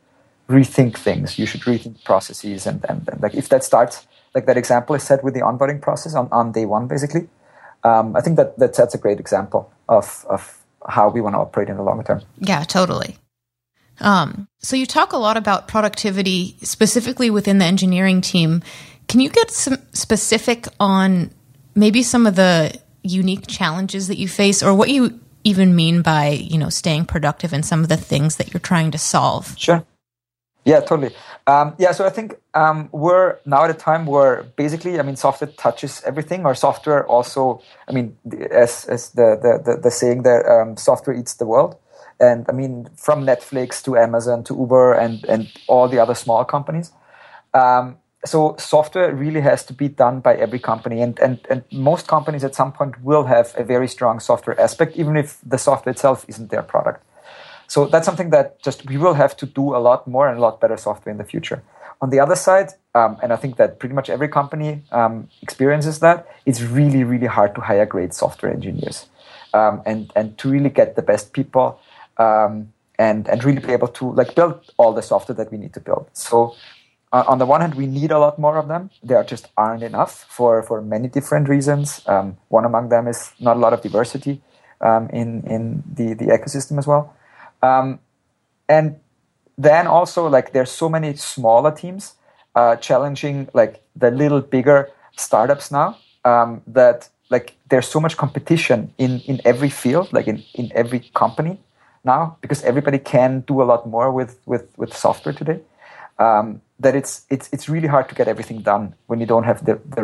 rethink 0.47 0.97
things, 0.97 1.39
you 1.39 1.45
should 1.45 1.61
rethink 1.61 2.03
processes, 2.03 2.65
and 2.67 2.85
and, 2.87 3.07
and 3.09 3.21
like 3.21 3.35
if 3.35 3.49
that 3.49 3.63
starts 3.63 4.07
like 4.35 4.45
that 4.45 4.57
example 4.57 4.95
is 4.95 5.03
set 5.03 5.23
with 5.23 5.33
the 5.33 5.41
onboarding 5.41 5.81
process 5.81 6.15
on, 6.15 6.27
on 6.31 6.51
day 6.51 6.65
one 6.65 6.87
basically 6.87 7.27
um, 7.83 8.15
I 8.15 8.21
think 8.21 8.37
that, 8.37 8.57
that 8.59 8.75
sets 8.75 8.95
a 8.95 8.97
great 8.97 9.19
example 9.19 9.71
of, 9.89 10.25
of 10.29 10.61
how 10.87 11.09
we 11.09 11.21
want 11.21 11.35
to 11.35 11.39
operate 11.39 11.69
in 11.69 11.77
the 11.77 11.83
longer 11.83 12.03
term. 12.03 12.21
Yeah, 12.39 12.63
totally. 12.63 13.17
Um, 13.99 14.47
so 14.59 14.75
you 14.75 14.85
talk 14.85 15.13
a 15.13 15.17
lot 15.17 15.37
about 15.37 15.67
productivity, 15.67 16.57
specifically 16.61 17.29
within 17.29 17.59
the 17.59 17.65
engineering 17.65 18.21
team. 18.21 18.63
Can 19.07 19.19
you 19.19 19.29
get 19.29 19.51
some 19.51 19.77
specific 19.93 20.67
on 20.79 21.31
maybe 21.75 22.03
some 22.03 22.25
of 22.25 22.35
the 22.35 22.79
unique 23.03 23.47
challenges 23.47 24.07
that 24.07 24.17
you 24.17 24.27
face, 24.27 24.63
or 24.63 24.73
what 24.73 24.89
you 24.89 25.19
even 25.43 25.75
mean 25.75 26.01
by 26.01 26.29
you 26.29 26.57
know 26.57 26.69
staying 26.69 27.05
productive 27.05 27.53
and 27.53 27.65
some 27.65 27.81
of 27.81 27.89
the 27.89 27.97
things 27.97 28.37
that 28.37 28.53
you're 28.53 28.59
trying 28.61 28.91
to 28.91 28.97
solve? 28.97 29.55
Sure. 29.57 29.85
Yeah, 30.65 30.79
totally. 30.79 31.13
Um, 31.45 31.75
yeah, 31.77 31.91
so 31.91 32.05
I 32.05 32.09
think 32.09 32.35
um, 32.53 32.87
we're 32.93 33.37
now 33.45 33.65
at 33.65 33.69
a 33.69 33.73
time 33.73 34.05
where 34.05 34.43
basically, 34.55 34.97
I 34.97 35.03
mean, 35.03 35.17
software 35.17 35.51
touches 35.57 36.01
everything, 36.05 36.45
or 36.45 36.55
software 36.55 37.05
also, 37.05 37.61
I 37.89 37.91
mean, 37.91 38.15
as, 38.49 38.85
as 38.85 39.09
the, 39.09 39.37
the, 39.41 39.73
the, 39.73 39.81
the 39.81 39.91
saying 39.91 40.23
there, 40.23 40.61
um, 40.61 40.77
software 40.77 41.15
eats 41.15 41.33
the 41.33 41.45
world. 41.45 41.75
And 42.19 42.45
I 42.47 42.53
mean, 42.53 42.87
from 42.95 43.25
Netflix 43.25 43.83
to 43.83 43.97
Amazon 43.97 44.43
to 44.45 44.55
Uber 44.55 44.93
and, 44.93 45.25
and 45.25 45.51
all 45.67 45.89
the 45.89 45.99
other 45.99 46.15
small 46.15 46.45
companies. 46.45 46.93
Um, 47.53 47.97
so 48.25 48.55
software 48.57 49.13
really 49.13 49.41
has 49.41 49.65
to 49.65 49.73
be 49.73 49.87
done 49.87 50.21
by 50.21 50.35
every 50.35 50.59
company. 50.59 51.01
And, 51.01 51.19
and, 51.19 51.39
and 51.49 51.63
most 51.71 52.07
companies 52.07 52.43
at 52.43 52.55
some 52.55 52.71
point 52.71 53.01
will 53.03 53.25
have 53.25 53.53
a 53.57 53.63
very 53.63 53.87
strong 53.87 54.19
software 54.19 54.59
aspect, 54.59 54.95
even 54.95 55.17
if 55.17 55.39
the 55.45 55.57
software 55.57 55.91
itself 55.91 56.25
isn't 56.27 56.49
their 56.49 56.61
product. 56.63 57.03
So 57.67 57.85
that's 57.87 58.05
something 58.05 58.29
that 58.29 58.61
just 58.61 58.85
we 58.87 58.97
will 58.97 59.15
have 59.15 59.35
to 59.37 59.45
do 59.45 59.75
a 59.75 59.79
lot 59.79 60.07
more 60.07 60.27
and 60.27 60.37
a 60.37 60.41
lot 60.41 60.61
better 60.61 60.77
software 60.77 61.11
in 61.11 61.17
the 61.17 61.23
future. 61.23 61.63
On 62.01 62.09
the 62.09 62.19
other 62.19 62.35
side, 62.35 62.71
um, 62.95 63.17
and 63.23 63.31
I 63.31 63.35
think 63.35 63.55
that 63.57 63.79
pretty 63.79 63.95
much 63.95 64.09
every 64.09 64.27
company 64.27 64.83
um, 64.91 65.29
experiences 65.41 65.99
that, 65.99 66.27
it's 66.45 66.61
really, 66.61 67.03
really 67.03 67.27
hard 67.27 67.55
to 67.55 67.61
hire 67.61 67.85
great 67.85 68.13
software 68.13 68.51
engineers 68.51 69.07
um, 69.53 69.81
and, 69.85 70.11
and 70.15 70.37
to 70.39 70.49
really 70.49 70.69
get 70.69 70.95
the 70.95 71.01
best 71.01 71.33
people 71.33 71.79
um, 72.17 72.73
and, 72.99 73.27
and 73.27 73.43
really 73.43 73.59
be 73.59 73.71
able 73.71 73.87
to 73.87 74.11
like 74.11 74.35
build 74.35 74.71
all 74.77 74.93
the 74.93 75.01
software 75.01 75.35
that 75.35 75.51
we 75.51 75.57
need 75.57 75.73
to 75.73 75.79
build. 75.79 76.09
So 76.13 76.55
uh, 77.13 77.23
on 77.27 77.37
the 77.37 77.45
one 77.45 77.61
hand, 77.61 77.75
we 77.75 77.85
need 77.85 78.11
a 78.11 78.17
lot 78.17 78.39
more 78.39 78.57
of 78.57 78.67
them. 78.67 78.89
There 79.03 79.23
just 79.23 79.47
aren't 79.55 79.83
enough 79.83 80.25
for, 80.27 80.63
for 80.63 80.81
many 80.81 81.07
different 81.07 81.47
reasons. 81.47 82.01
Um, 82.07 82.37
one 82.49 82.65
among 82.65 82.89
them 82.89 83.07
is 83.07 83.31
not 83.39 83.55
a 83.55 83.59
lot 83.59 83.71
of 83.71 83.81
diversity 83.81 84.41
um, 84.81 85.09
in, 85.09 85.43
in 85.43 85.83
the, 85.85 86.15
the 86.15 86.25
ecosystem 86.25 86.79
as 86.79 86.87
well. 86.87 87.15
Um, 87.61 87.99
and 88.67 88.99
then 89.57 89.85
also 89.85 90.27
like 90.27 90.53
there's 90.53 90.71
so 90.71 90.89
many 90.89 91.15
smaller 91.15 91.71
teams 91.71 92.15
uh, 92.55 92.75
challenging 92.77 93.47
like 93.53 93.83
the 93.95 94.09
little 94.09 94.41
bigger 94.41 94.89
startups 95.15 95.71
now 95.71 95.97
um, 96.25 96.61
that 96.65 97.09
like 97.29 97.55
there's 97.69 97.87
so 97.87 97.99
much 97.99 98.17
competition 98.17 98.91
in 98.97 99.19
in 99.21 99.39
every 99.45 99.69
field 99.69 100.11
like 100.11 100.27
in 100.27 100.43
in 100.53 100.71
every 100.73 100.99
company 101.13 101.59
now 102.03 102.37
because 102.41 102.63
everybody 102.63 102.97
can 102.97 103.41
do 103.41 103.61
a 103.61 103.65
lot 103.71 103.87
more 103.87 104.11
with 104.11 104.39
with 104.45 104.67
with 104.77 104.95
software 104.95 105.33
today 105.33 105.59
um, 106.19 106.61
that 106.83 106.95
it's 106.95 107.25
it's 107.29 107.49
it's 107.53 107.67
really 107.67 107.87
hard 107.87 108.07
to 108.09 108.15
get 108.15 108.27
everything 108.27 108.59
done 108.61 108.93
when 109.07 109.19
you 109.19 109.25
don't 109.25 109.43
have 109.43 109.65
the 109.65 109.75
the 109.95 110.03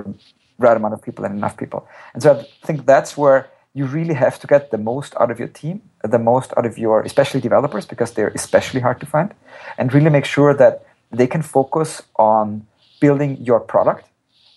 right 0.57 0.77
amount 0.77 0.93
of 0.93 1.01
people 1.01 1.24
and 1.25 1.33
enough 1.38 1.55
people 1.55 1.88
and 2.13 2.24
so 2.24 2.27
i 2.39 2.65
think 2.67 2.86
that's 2.86 3.15
where 3.17 3.50
you 3.74 3.86
really 3.86 4.13
have 4.13 4.39
to 4.39 4.48
get 4.48 4.71
the 4.71 4.77
most 4.77 5.15
out 5.19 5.29
of 5.31 5.39
your 5.39 5.48
team, 5.48 5.81
the 6.03 6.19
most 6.19 6.53
out 6.57 6.65
of 6.65 6.77
your, 6.77 7.01
especially 7.01 7.39
developers, 7.39 7.86
because 7.86 8.13
they're 8.13 8.29
especially 8.29 8.81
hard 8.81 9.00
to 9.00 9.05
find, 9.05 9.33
and 9.77 9.93
really 9.93 10.09
make 10.09 10.25
sure 10.25 10.53
that 10.53 10.86
they 11.12 11.27
can 11.27 11.41
focus 11.41 12.01
on 12.15 12.65
building 13.00 13.38
your 13.38 13.59
product 13.59 14.09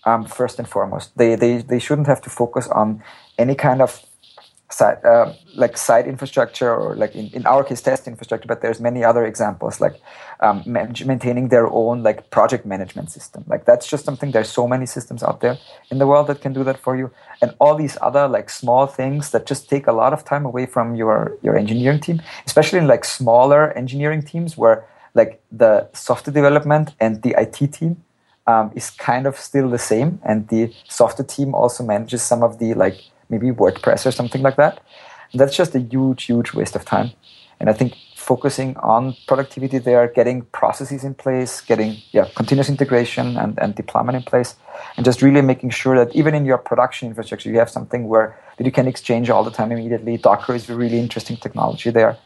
um, 0.05 0.25
first 0.25 0.59
and 0.59 0.69
foremost. 0.69 1.17
They, 1.17 1.35
they, 1.35 1.59
they 1.59 1.79
shouldn't 1.79 2.07
have 2.07 2.23
to 2.23 2.31
focus 2.31 2.69
on 2.69 3.03
any 3.39 3.55
kind 3.55 3.83
of 3.83 4.03
side, 4.73 5.05
uh, 5.05 5.33
like 5.55 5.77
site 5.77 6.07
infrastructure 6.07 6.75
or 6.75 6.97
like 6.97 7.15
in, 7.15 7.27
in 7.35 7.47
our 7.47 7.63
case 7.63 7.83
test 7.83 8.09
infrastructure 8.09 8.49
but 8.49 8.63
there's 8.63 8.81
many 8.81 9.05
other 9.05 9.25
examples 9.25 9.81
like 9.81 10.01
um, 10.41 10.63
maintaining 10.67 11.49
their 11.49 11.69
own 11.71 12.03
like 12.03 12.31
project 12.31 12.67
management 12.67 13.11
system. 13.11 13.45
Like 13.47 13.65
that's 13.65 13.87
just 13.87 14.05
something 14.05 14.33
there's 14.33 14.51
so 14.51 14.67
many 14.67 14.87
systems 14.87 15.23
out 15.23 15.41
there 15.41 15.59
in 15.91 15.99
the 15.99 16.07
world 16.07 16.27
that 16.29 16.41
can 16.41 16.53
do 16.53 16.65
that 16.65 16.79
for 16.79 16.97
you. 16.97 17.11
And 17.41 17.55
all 17.61 17.75
these 17.75 17.97
other 18.01 18.27
like 18.27 18.51
small 18.51 18.87
things 18.87 19.31
that 19.31 19.47
just 19.47 19.69
take 19.69 19.87
a 19.87 19.93
lot 19.93 20.13
of 20.13 20.25
time 20.25 20.45
away 20.45 20.67
from 20.67 20.95
your 20.95 21.37
your 21.43 21.57
engineering 21.57 22.01
team 22.01 22.21
especially 22.47 22.79
in 22.79 22.87
like 22.87 23.05
smaller 23.05 23.73
engineering 23.73 24.23
teams 24.23 24.57
where 24.57 24.85
like 25.15 25.41
the 25.51 25.89
software 25.93 26.33
development 26.33 26.95
and 26.99 27.23
the 27.23 27.35
IT 27.39 27.73
team 27.73 28.03
um, 28.47 28.73
is 28.75 28.91
kind 28.91 29.27
of 29.27 29.37
still 29.37 29.69
the 29.69 29.79
same. 29.79 30.21
And 30.25 30.49
the 30.49 30.73
software 30.89 31.27
team 31.27 31.55
also 31.55 31.85
manages 31.85 32.23
some 32.23 32.43
of 32.43 32.59
the 32.59 32.75
like 32.75 32.99
maybe 33.33 33.51
WordPress 33.51 34.07
or 34.07 34.13
something 34.13 34.43
like 34.43 34.57
that. 34.57 34.81
And 35.33 35.41
that's 35.41 35.57
just 35.57 35.75
a 35.75 35.81
huge, 35.81 36.25
huge 36.25 36.53
waste 36.53 36.77
of 36.77 36.85
time. 36.85 37.11
And 37.59 37.71
I 37.71 37.73
think 37.73 37.95
focusing 38.15 38.77
on 38.77 39.17
productivity 39.27 39.79
there, 39.79 40.07
getting 40.09 40.43
processes 40.61 41.03
in 41.05 41.15
place, 41.15 41.61
getting 41.61 41.97
yeah, 42.13 42.27
continuous 42.37 42.69
integration 42.69 43.37
and, 43.37 43.59
and 43.59 43.75
deployment 43.75 44.17
in 44.17 44.23
place, 44.23 44.55
and 44.97 45.05
just 45.05 45.23
really 45.23 45.43
making 45.43 45.71
sure 45.71 45.97
that 45.97 46.15
even 46.15 46.35
in 46.35 46.45
your 46.45 46.59
production 46.59 47.09
infrastructure, 47.09 47.49
you 47.51 47.59
have 47.59 47.71
something 47.71 48.09
where 48.09 48.39
that 48.57 48.65
you 48.65 48.73
can 48.73 48.87
exchange 48.87 49.31
all 49.31 49.43
the 49.43 49.51
time 49.51 49.73
immediately. 49.73 50.17
Docker 50.17 50.55
is 50.55 50.69
a 50.71 50.75
really 50.75 50.99
interesting 50.99 51.37
technology 51.37 51.91
there. 51.91 52.17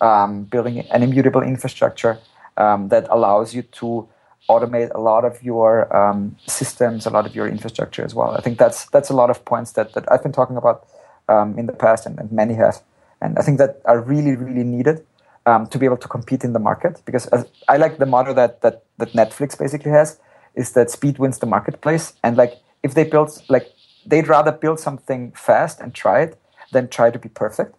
Um, 0.00 0.44
building 0.44 0.80
an 0.80 1.02
immutable 1.02 1.42
infrastructure 1.42 2.18
um, 2.56 2.88
that 2.88 3.06
allows 3.10 3.54
you 3.54 3.62
to 3.62 4.08
automate 4.48 4.90
a 4.94 5.00
lot 5.00 5.24
of 5.24 5.42
your 5.42 5.94
um, 5.96 6.36
systems, 6.46 7.06
a 7.06 7.10
lot 7.10 7.26
of 7.26 7.34
your 7.34 7.48
infrastructure 7.48 8.04
as 8.04 8.14
well. 8.14 8.32
I 8.32 8.40
think 8.40 8.58
that's 8.58 8.86
that's 8.86 9.10
a 9.10 9.14
lot 9.14 9.30
of 9.30 9.44
points 9.44 9.72
that, 9.72 9.94
that 9.94 10.10
I've 10.10 10.22
been 10.22 10.32
talking 10.32 10.56
about 10.56 10.86
um, 11.28 11.58
in 11.58 11.66
the 11.66 11.72
past, 11.72 12.06
and, 12.06 12.18
and, 12.18 12.30
many 12.30 12.54
have, 12.54 12.82
and 13.20 13.38
I 13.38 13.42
think 13.42 13.58
that 13.58 13.80
are 13.86 14.00
really 14.00 14.36
really 14.36 14.64
needed 14.64 15.04
um, 15.46 15.66
to 15.68 15.78
be 15.78 15.86
able 15.86 15.96
to 15.98 16.08
compete 16.08 16.44
in 16.44 16.52
the 16.52 16.58
market. 16.58 17.00
Because 17.04 17.28
I 17.68 17.76
like 17.76 17.98
the 17.98 18.06
model 18.06 18.34
that 18.34 18.60
that 18.62 18.84
that 18.98 19.12
Netflix 19.12 19.58
basically 19.58 19.90
has 19.90 20.18
is 20.54 20.72
that 20.72 20.90
speed 20.90 21.18
wins 21.18 21.38
the 21.38 21.46
marketplace, 21.46 22.12
and 22.22 22.36
like 22.36 22.54
if 22.82 22.94
they 22.94 23.04
build 23.04 23.42
like 23.48 23.72
they'd 24.06 24.28
rather 24.28 24.52
build 24.52 24.78
something 24.78 25.32
fast 25.32 25.80
and 25.80 25.94
try 25.94 26.20
it 26.22 26.38
than 26.72 26.88
try 26.88 27.10
to 27.10 27.18
be 27.18 27.28
perfect. 27.28 27.74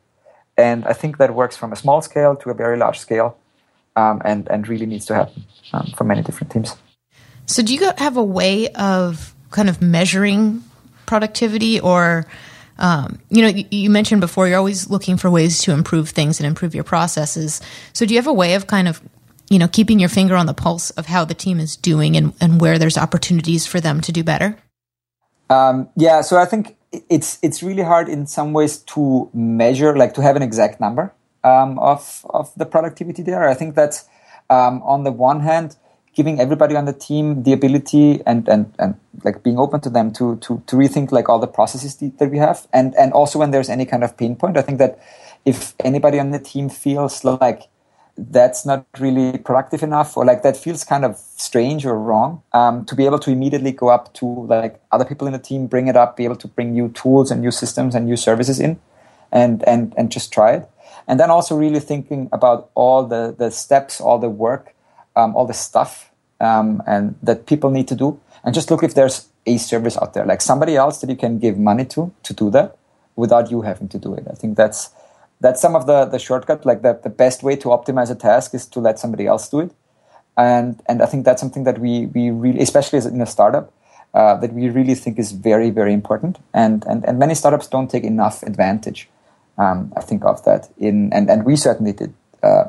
And 0.58 0.86
I 0.86 0.94
think 0.94 1.18
that 1.18 1.36
works 1.36 1.58
from 1.58 1.74
a 1.74 1.76
small 1.76 2.02
scale 2.02 2.36
to 2.38 2.50
a 2.50 2.54
very 2.54 2.78
large 2.78 2.98
scale 2.98 3.38
um, 3.96 4.22
and 4.26 4.48
and 4.50 4.68
really 4.68 4.86
needs 4.86 5.06
to 5.08 5.16
happen 5.16 5.44
um, 5.74 5.92
for 5.98 6.04
many 6.04 6.22
different 6.22 6.52
teams. 6.52 6.76
So, 7.46 7.62
do 7.62 7.74
you 7.74 7.92
have 7.98 8.18
a 8.18 8.24
way 8.24 8.70
of 8.70 9.34
kind 9.52 9.70
of 9.70 9.82
measuring 9.82 10.64
productivity, 11.06 11.80
or 11.80 12.26
um, 12.78 13.20
you 13.30 13.42
know, 13.42 13.48
you, 13.48 13.66
you 13.72 13.90
mentioned 13.90 14.22
before 14.22 14.48
you're 14.48 14.58
always 14.58 14.90
looking 14.90 15.18
for 15.18 15.30
ways 15.30 15.62
to 15.64 15.72
improve 15.72 16.10
things 16.10 16.40
and 16.40 16.48
improve 16.48 16.76
your 16.76 16.84
processes. 16.84 17.62
So, 17.94 18.06
do 18.06 18.14
you 18.14 18.20
have 18.20 18.28
a 18.28 18.34
way 18.34 18.56
of 18.56 18.68
kind 18.68 18.88
of 18.88 19.02
you 19.50 19.60
know 19.60 19.68
keeping 19.68 20.00
your 20.00 20.10
finger 20.10 20.36
on 20.36 20.46
the 20.46 20.54
pulse 20.54 20.90
of 20.92 21.06
how 21.06 21.26
the 21.26 21.34
team 21.34 21.60
is 21.60 21.76
doing 21.76 22.18
and, 22.18 22.34
and 22.42 22.60
where 22.60 22.78
there's 22.78 22.98
opportunities 22.98 23.66
for 23.66 23.80
them 23.80 24.02
to 24.02 24.12
do 24.12 24.24
better? 24.24 24.58
Um, 25.50 25.90
yeah, 25.96 26.22
so 26.22 26.38
I 26.38 26.46
think 26.46 26.76
it's 27.10 27.38
it's 27.42 27.62
really 27.62 27.84
hard 27.84 28.10
in 28.10 28.26
some 28.26 28.54
ways 28.54 28.78
to 28.80 29.30
measure, 29.34 29.96
like 29.96 30.14
to 30.16 30.22
have 30.22 30.36
an 30.36 30.42
exact 30.42 30.82
number 30.82 31.14
um, 31.46 31.80
of 31.80 32.26
of 32.30 32.52
the 32.56 32.66
productivity 32.66 33.24
there. 33.24 33.48
I 33.48 33.54
think 33.54 33.76
that's 33.76 34.10
um, 34.50 34.82
on 34.84 35.04
the 35.04 35.12
one 35.12 35.42
hand, 35.42 35.78
giving 36.16 36.40
everybody 36.40 36.76
on 36.76 36.86
the 36.86 36.94
team 36.94 37.44
the 37.44 37.54
ability 37.54 38.22
and, 38.26 38.48
and, 38.48 38.74
and 38.80 38.96
like 39.24 39.44
being 39.44 39.60
open 39.60 39.82
to 39.82 39.90
them 39.90 40.12
to, 40.14 40.38
to, 40.38 40.64
to 40.66 40.76
rethink 40.76 41.12
like 41.12 41.28
all 41.30 41.40
the 41.40 41.48
processes 41.48 41.98
that 41.98 42.32
we 42.32 42.38
have. 42.38 42.68
And, 42.72 42.96
and 42.96 43.12
also 43.14 43.40
when 43.40 43.52
there's 43.52 43.70
any 43.70 43.86
kind 43.86 44.04
of 44.04 44.16
pain 44.18 44.36
point, 44.36 44.58
I 44.58 44.62
think 44.62 44.80
that 44.80 45.00
if 45.44 45.76
anybody 45.82 46.20
on 46.20 46.32
the 46.32 46.40
team 46.40 46.70
feels 46.70 47.24
like 47.24 47.64
that's 48.18 48.66
not 48.66 48.86
really 48.98 49.38
productive 49.40 49.84
enough 49.84 50.16
or 50.16 50.24
like 50.24 50.42
that 50.42 50.56
feels 50.56 50.86
kind 50.86 51.04
of 51.04 51.18
strange 51.18 51.86
or 51.86 52.00
wrong 52.00 52.42
um, 52.54 52.86
to 52.86 52.96
be 52.96 53.06
able 53.06 53.20
to 53.20 53.30
immediately 53.30 53.74
go 53.74 53.90
up 53.90 54.14
to 54.14 54.26
like 54.46 54.80
other 54.94 55.04
people 55.04 55.28
in 55.28 55.34
the 55.34 55.40
team 55.40 55.68
bring 55.68 55.90
it 55.90 55.98
up 55.98 56.16
be 56.16 56.24
able 56.24 56.38
to 56.38 56.48
bring 56.48 56.72
new 56.72 56.88
tools 56.94 57.30
and 57.30 57.42
new 57.42 57.52
systems 57.52 57.94
and 57.94 58.06
new 58.06 58.16
services 58.16 58.58
in 58.58 58.80
and 59.34 59.68
and 59.68 59.94
and 59.98 60.14
just 60.14 60.32
try 60.32 60.54
it 60.54 60.70
and 61.08 61.20
then 61.20 61.30
also 61.30 61.56
really 61.56 61.80
thinking 61.80 62.30
about 62.32 62.70
all 62.76 63.06
the 63.06 63.36
the 63.38 63.50
steps 63.52 64.02
all 64.02 64.20
the 64.20 64.30
work 64.30 64.76
um, 65.16 65.36
all 65.36 65.46
the 65.46 65.54
stuff 65.54 66.12
um, 66.40 66.84
and 66.86 67.16
that 67.24 67.46
people 67.46 67.70
need 67.70 67.88
to 67.88 67.96
do. 67.96 68.20
And 68.44 68.54
just 68.54 68.70
look 68.70 68.84
if 68.84 68.94
there's 68.94 69.30
a 69.48 69.58
service 69.58 69.98
out 69.98 70.14
there 70.14 70.26
like 70.26 70.42
somebody 70.42 70.76
else 70.76 71.02
that 71.02 71.10
you 71.10 71.16
can 71.16 71.40
give 71.40 71.58
money 71.58 71.86
to 71.86 72.12
to 72.24 72.34
do 72.34 72.50
that 72.52 72.78
without 73.16 73.52
you 73.52 73.62
having 73.62 73.88
to 73.90 74.00
do 74.00 74.14
it. 74.14 74.26
I 74.30 74.34
think 74.34 74.58
that's 74.58 74.90
that's 75.40 75.62
some 75.62 75.76
of 75.76 75.88
the 75.88 76.06
the 76.06 76.20
shortcut. 76.20 76.66
Like 76.66 76.82
the, 76.82 77.00
the 77.02 77.10
best 77.10 77.44
way 77.44 77.56
to 77.58 77.70
optimize 77.70 78.12
a 78.12 78.16
task 78.16 78.54
is 78.54 78.66
to 78.68 78.80
let 78.80 79.00
somebody 79.00 79.26
else 79.26 79.50
do 79.50 79.62
it. 79.62 79.72
And 80.38 80.82
and 80.88 81.02
i 81.02 81.06
think 81.06 81.24
that's 81.26 81.42
something 81.42 81.64
that 81.64 81.80
we 81.80 82.08
we 82.08 82.30
really 82.30 82.60
especially 82.60 83.00
in 83.00 83.22
a 83.22 83.26
startup 83.26 83.72
uh, 84.14 84.36
that 84.36 84.54
we 84.54 84.70
really 84.70 84.96
think 84.96 85.18
is 85.18 85.32
very 85.32 85.70
very 85.70 85.94
important. 85.94 86.40
And 86.54 86.86
and, 86.88 87.06
and 87.06 87.18
many 87.18 87.36
startups 87.36 87.68
don't 87.68 87.90
take 87.90 88.04
enough 88.04 88.44
advantage 88.44 89.10
um, 89.58 89.92
i 89.96 90.02
think 90.02 90.24
of 90.26 90.44
that 90.44 90.70
in 90.78 91.12
and 91.14 91.30
and 91.30 91.46
we 91.46 91.56
certainly 91.56 91.94
did 91.94 92.14
uh, 92.44 92.66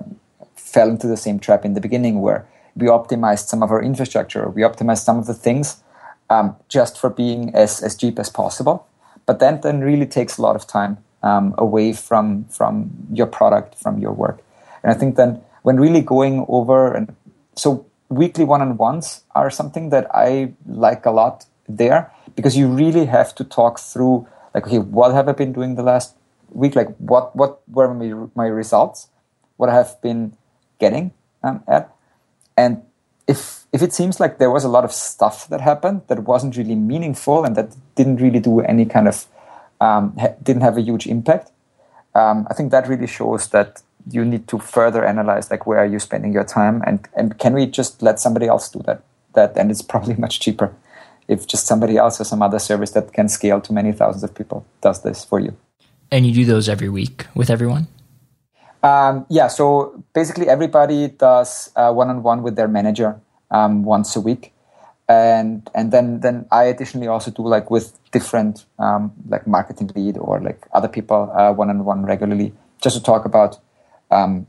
fell 0.55 0.89
into 0.89 1.07
the 1.07 1.17
same 1.17 1.39
trap 1.39 1.65
in 1.65 1.75
the 1.75 1.81
beginning 1.81 2.21
where 2.21 2.47
we 2.77 2.87
optimized 2.87 3.47
some 3.47 3.63
of 3.63 3.71
our 3.71 3.83
infrastructure 3.83 4.49
we 4.51 4.63
optimized 4.63 5.05
some 5.05 5.19
of 5.19 5.27
the 5.27 5.35
things 5.35 5.83
um, 6.29 6.57
just 6.69 6.99
for 6.99 7.11
being 7.11 7.55
as 7.55 7.83
as 7.83 7.97
cheap 7.97 8.19
as 8.19 8.29
possible 8.29 8.87
but 9.27 9.41
then 9.41 9.61
then 9.61 9.81
really 9.81 10.07
takes 10.07 10.39
a 10.39 10.43
lot 10.43 10.57
of 10.57 10.67
time 10.67 10.99
um, 11.23 11.55
away 11.59 11.93
from 11.93 12.45
from 12.45 12.91
your 13.13 13.27
product, 13.27 13.75
from 13.75 13.99
your 13.99 14.13
work. 14.13 14.41
And 14.83 14.93
I 14.93 14.95
think 14.95 15.17
then 15.17 15.41
when 15.63 15.79
really 15.79 16.01
going 16.01 16.47
over 16.49 16.93
and 16.95 17.15
so 17.57 17.87
weekly 18.09 18.45
one-on-ones 18.45 19.25
are 19.35 19.51
something 19.51 19.91
that 19.91 20.07
I 20.15 20.53
like 20.67 21.05
a 21.07 21.11
lot 21.11 21.47
there 21.69 22.13
because 22.37 22.57
you 22.57 22.69
really 22.69 23.07
have 23.07 23.35
to 23.35 23.45
talk 23.45 23.81
through 23.81 24.29
like 24.55 24.67
okay 24.69 24.79
what 24.79 25.13
have 25.13 25.29
I 25.29 25.33
been 25.33 25.53
doing 25.53 25.75
the 25.75 25.83
last 25.83 26.15
week 26.51 26.77
like 26.77 26.95
what 26.97 27.35
what 27.37 27.61
were 27.69 27.93
my, 27.93 28.29
my 28.35 28.47
results 28.47 29.09
what 29.57 29.69
I 29.69 29.75
have 29.75 30.01
been 30.03 30.37
getting 30.79 31.13
um, 31.43 31.63
at 31.69 31.95
and 32.57 32.83
if 33.27 33.67
if 33.73 33.83
it 33.83 33.93
seems 33.93 34.21
like 34.21 34.39
there 34.39 34.51
was 34.51 34.65
a 34.65 34.69
lot 34.69 34.85
of 34.85 34.93
stuff 34.93 35.49
that 35.49 35.61
happened 35.61 36.03
that 36.09 36.21
wasn't 36.21 36.57
really 36.57 36.75
meaningful 36.75 37.45
and 37.45 37.57
that 37.57 37.75
didn't 37.95 38.17
really 38.17 38.41
do 38.41 38.61
any 38.61 38.87
kind 38.87 39.09
of 39.09 39.27
um, 39.81 40.17
ha- 40.17 40.35
didn't 40.43 40.63
have 40.63 40.77
a 40.79 40.81
huge 40.81 41.07
impact. 41.07 41.51
Um, 42.15 42.47
I 42.51 42.55
think 42.55 42.71
that 42.71 42.89
really 42.89 43.07
shows 43.07 43.49
that 43.49 43.83
you 44.11 44.25
need 44.25 44.49
to 44.49 44.59
further 44.59 45.05
analyze 45.05 45.51
like 45.51 45.67
where 45.67 45.79
are 45.79 45.87
you 45.87 45.99
spending 45.99 46.33
your 46.33 46.45
time 46.45 46.83
and 46.87 47.09
and 47.17 47.39
can 47.39 47.53
we 47.53 47.67
just 47.67 48.03
let 48.03 48.21
somebody 48.21 48.47
else 48.47 48.69
do 48.69 48.81
that 48.87 49.03
that 49.35 49.57
and 49.57 49.71
it's 49.71 49.83
probably 49.93 50.15
much 50.15 50.41
cheaper 50.41 50.73
if 51.29 51.47
just 51.47 51.67
somebody 51.67 51.97
else 51.97 52.21
or 52.21 52.25
some 52.25 52.41
other 52.41 52.61
service 52.61 52.93
that 52.93 53.13
can 53.13 53.29
scale 53.29 53.61
to 53.61 53.73
many 53.73 53.91
thousands 53.91 54.23
of 54.23 54.33
people 54.33 54.65
does 54.81 55.03
this 55.03 55.25
for 55.25 55.41
you 55.41 55.57
and 56.11 56.27
you 56.27 56.33
do 56.33 56.45
those 56.45 56.69
every 56.69 56.89
week 56.89 57.27
with 57.35 57.51
everyone? 57.51 57.89
Um, 58.83 59.27
yeah 59.29 59.49
so 59.49 60.05
basically 60.15 60.49
everybody 60.49 61.09
does 61.09 61.71
uh, 61.75 61.93
one-on-one 61.93 62.43
with 62.43 62.57
their 62.57 62.69
manager 62.69 63.21
um, 63.51 63.83
once 63.85 64.15
a 64.17 64.21
week. 64.21 64.53
And 65.09 65.69
and 65.73 65.93
then 65.93 66.21
then 66.21 66.47
I 66.51 66.65
additionally 66.65 67.07
also 67.07 67.31
do 67.31 67.47
like 67.47 67.71
with 67.71 67.97
different 68.11 68.65
um, 68.79 69.13
like 69.29 69.47
marketing 69.47 69.91
lead 69.95 70.19
or 70.19 70.41
like 70.41 70.67
other 70.73 70.89
people 70.89 71.27
one 71.55 71.71
on 71.71 71.85
one 71.85 72.05
regularly 72.05 72.53
just 72.83 72.97
to 72.97 73.03
talk 73.03 73.25
about 73.25 73.59
um, 74.11 74.49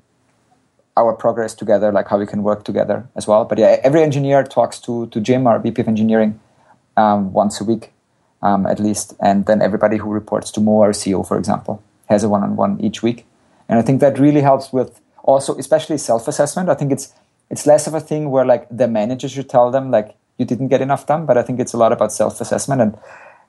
our 0.95 1.13
progress 1.13 1.53
together, 1.53 1.91
like 1.91 2.07
how 2.07 2.17
we 2.17 2.25
can 2.25 2.41
work 2.41 2.63
together 2.63 3.07
as 3.15 3.27
well. 3.27 3.45
But 3.45 3.59
yeah, 3.59 3.79
every 3.83 4.01
engineer 4.01 4.43
talks 4.43 4.79
to 4.81 5.05
to 5.07 5.21
Jim, 5.21 5.45
our 5.45 5.59
VP 5.59 5.81
of 5.81 5.87
engineering, 5.87 6.39
um, 6.97 7.33
once 7.33 7.61
a 7.61 7.63
week 7.63 7.93
um, 8.41 8.65
at 8.65 8.79
least, 8.79 9.13
and 9.19 9.45
then 9.45 9.61
everybody 9.61 9.97
who 9.97 10.09
reports 10.09 10.51
to 10.51 10.61
Mo, 10.61 10.81
CEO, 10.91 11.27
for 11.27 11.37
example, 11.37 11.83
has 12.09 12.23
a 12.23 12.29
one 12.29 12.43
on 12.43 12.55
one 12.55 12.79
each 12.79 13.01
week, 13.03 13.25
and 13.67 13.79
I 13.79 13.81
think 13.81 13.99
that 14.01 14.19
really 14.19 14.41
helps 14.41 14.71
with 14.71 15.01
also 15.23 15.57
especially 15.57 15.97
self 15.97 16.27
assessment. 16.27 16.69
I 16.69 16.75
think 16.75 16.91
it's 16.91 17.13
it's 17.49 17.65
less 17.65 17.87
of 17.87 17.93
a 17.93 17.99
thing 17.99 18.29
where 18.29 18.45
like 18.45 18.67
the 18.69 18.87
manager 18.87 19.29
should 19.29 19.49
tell 19.49 19.71
them 19.71 19.91
like 19.91 20.15
you 20.37 20.45
didn't 20.45 20.69
get 20.69 20.81
enough 20.81 21.05
done. 21.05 21.25
But 21.25 21.37
I 21.37 21.43
think 21.43 21.59
it's 21.59 21.73
a 21.73 21.77
lot 21.77 21.91
about 21.91 22.11
self 22.11 22.39
assessment 22.41 22.81
and 22.81 22.97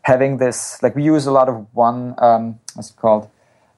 having 0.02 0.38
this. 0.38 0.82
Like 0.82 0.94
we 0.94 1.04
use 1.04 1.26
a 1.26 1.32
lot 1.32 1.48
of 1.48 1.66
one, 1.74 2.14
um, 2.18 2.58
what's 2.74 2.90
it 2.90 2.96
called, 2.96 3.28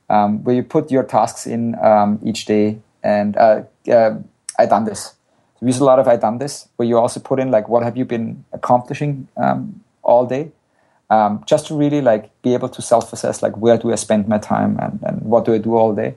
um, 0.08 0.42
where 0.44 0.54
you 0.54 0.62
put 0.62 0.90
your 0.90 1.02
tasks 1.02 1.46
in 1.46 1.76
um, 1.82 2.18
each 2.24 2.44
day. 2.44 2.78
And 3.02 3.36
uh, 3.36 3.62
uh, 3.90 4.18
iDoneThis. 4.58 5.14
We 5.60 5.68
use 5.68 5.80
a 5.80 5.84
lot 5.84 5.98
of 5.98 6.06
iDoneThis, 6.06 6.68
where 6.76 6.88
you 6.88 6.98
also 6.98 7.20
put 7.20 7.38
in 7.40 7.50
like 7.50 7.68
what 7.68 7.82
have 7.82 7.96
you 7.96 8.04
been 8.04 8.44
accomplishing 8.52 9.28
um, 9.36 9.82
all 10.02 10.26
day. 10.26 10.52
Um, 11.10 11.42
just 11.44 11.66
to 11.66 11.74
really 11.74 12.00
like 12.00 12.30
be 12.42 12.54
able 12.54 12.68
to 12.68 12.80
self-assess 12.80 13.42
like 13.42 13.56
where 13.56 13.76
do 13.76 13.90
I 13.92 13.96
spend 13.96 14.28
my 14.28 14.38
time 14.38 14.78
and, 14.80 15.00
and 15.02 15.22
what 15.22 15.44
do 15.44 15.52
I 15.52 15.58
do 15.58 15.74
all 15.74 15.92
day 15.92 16.14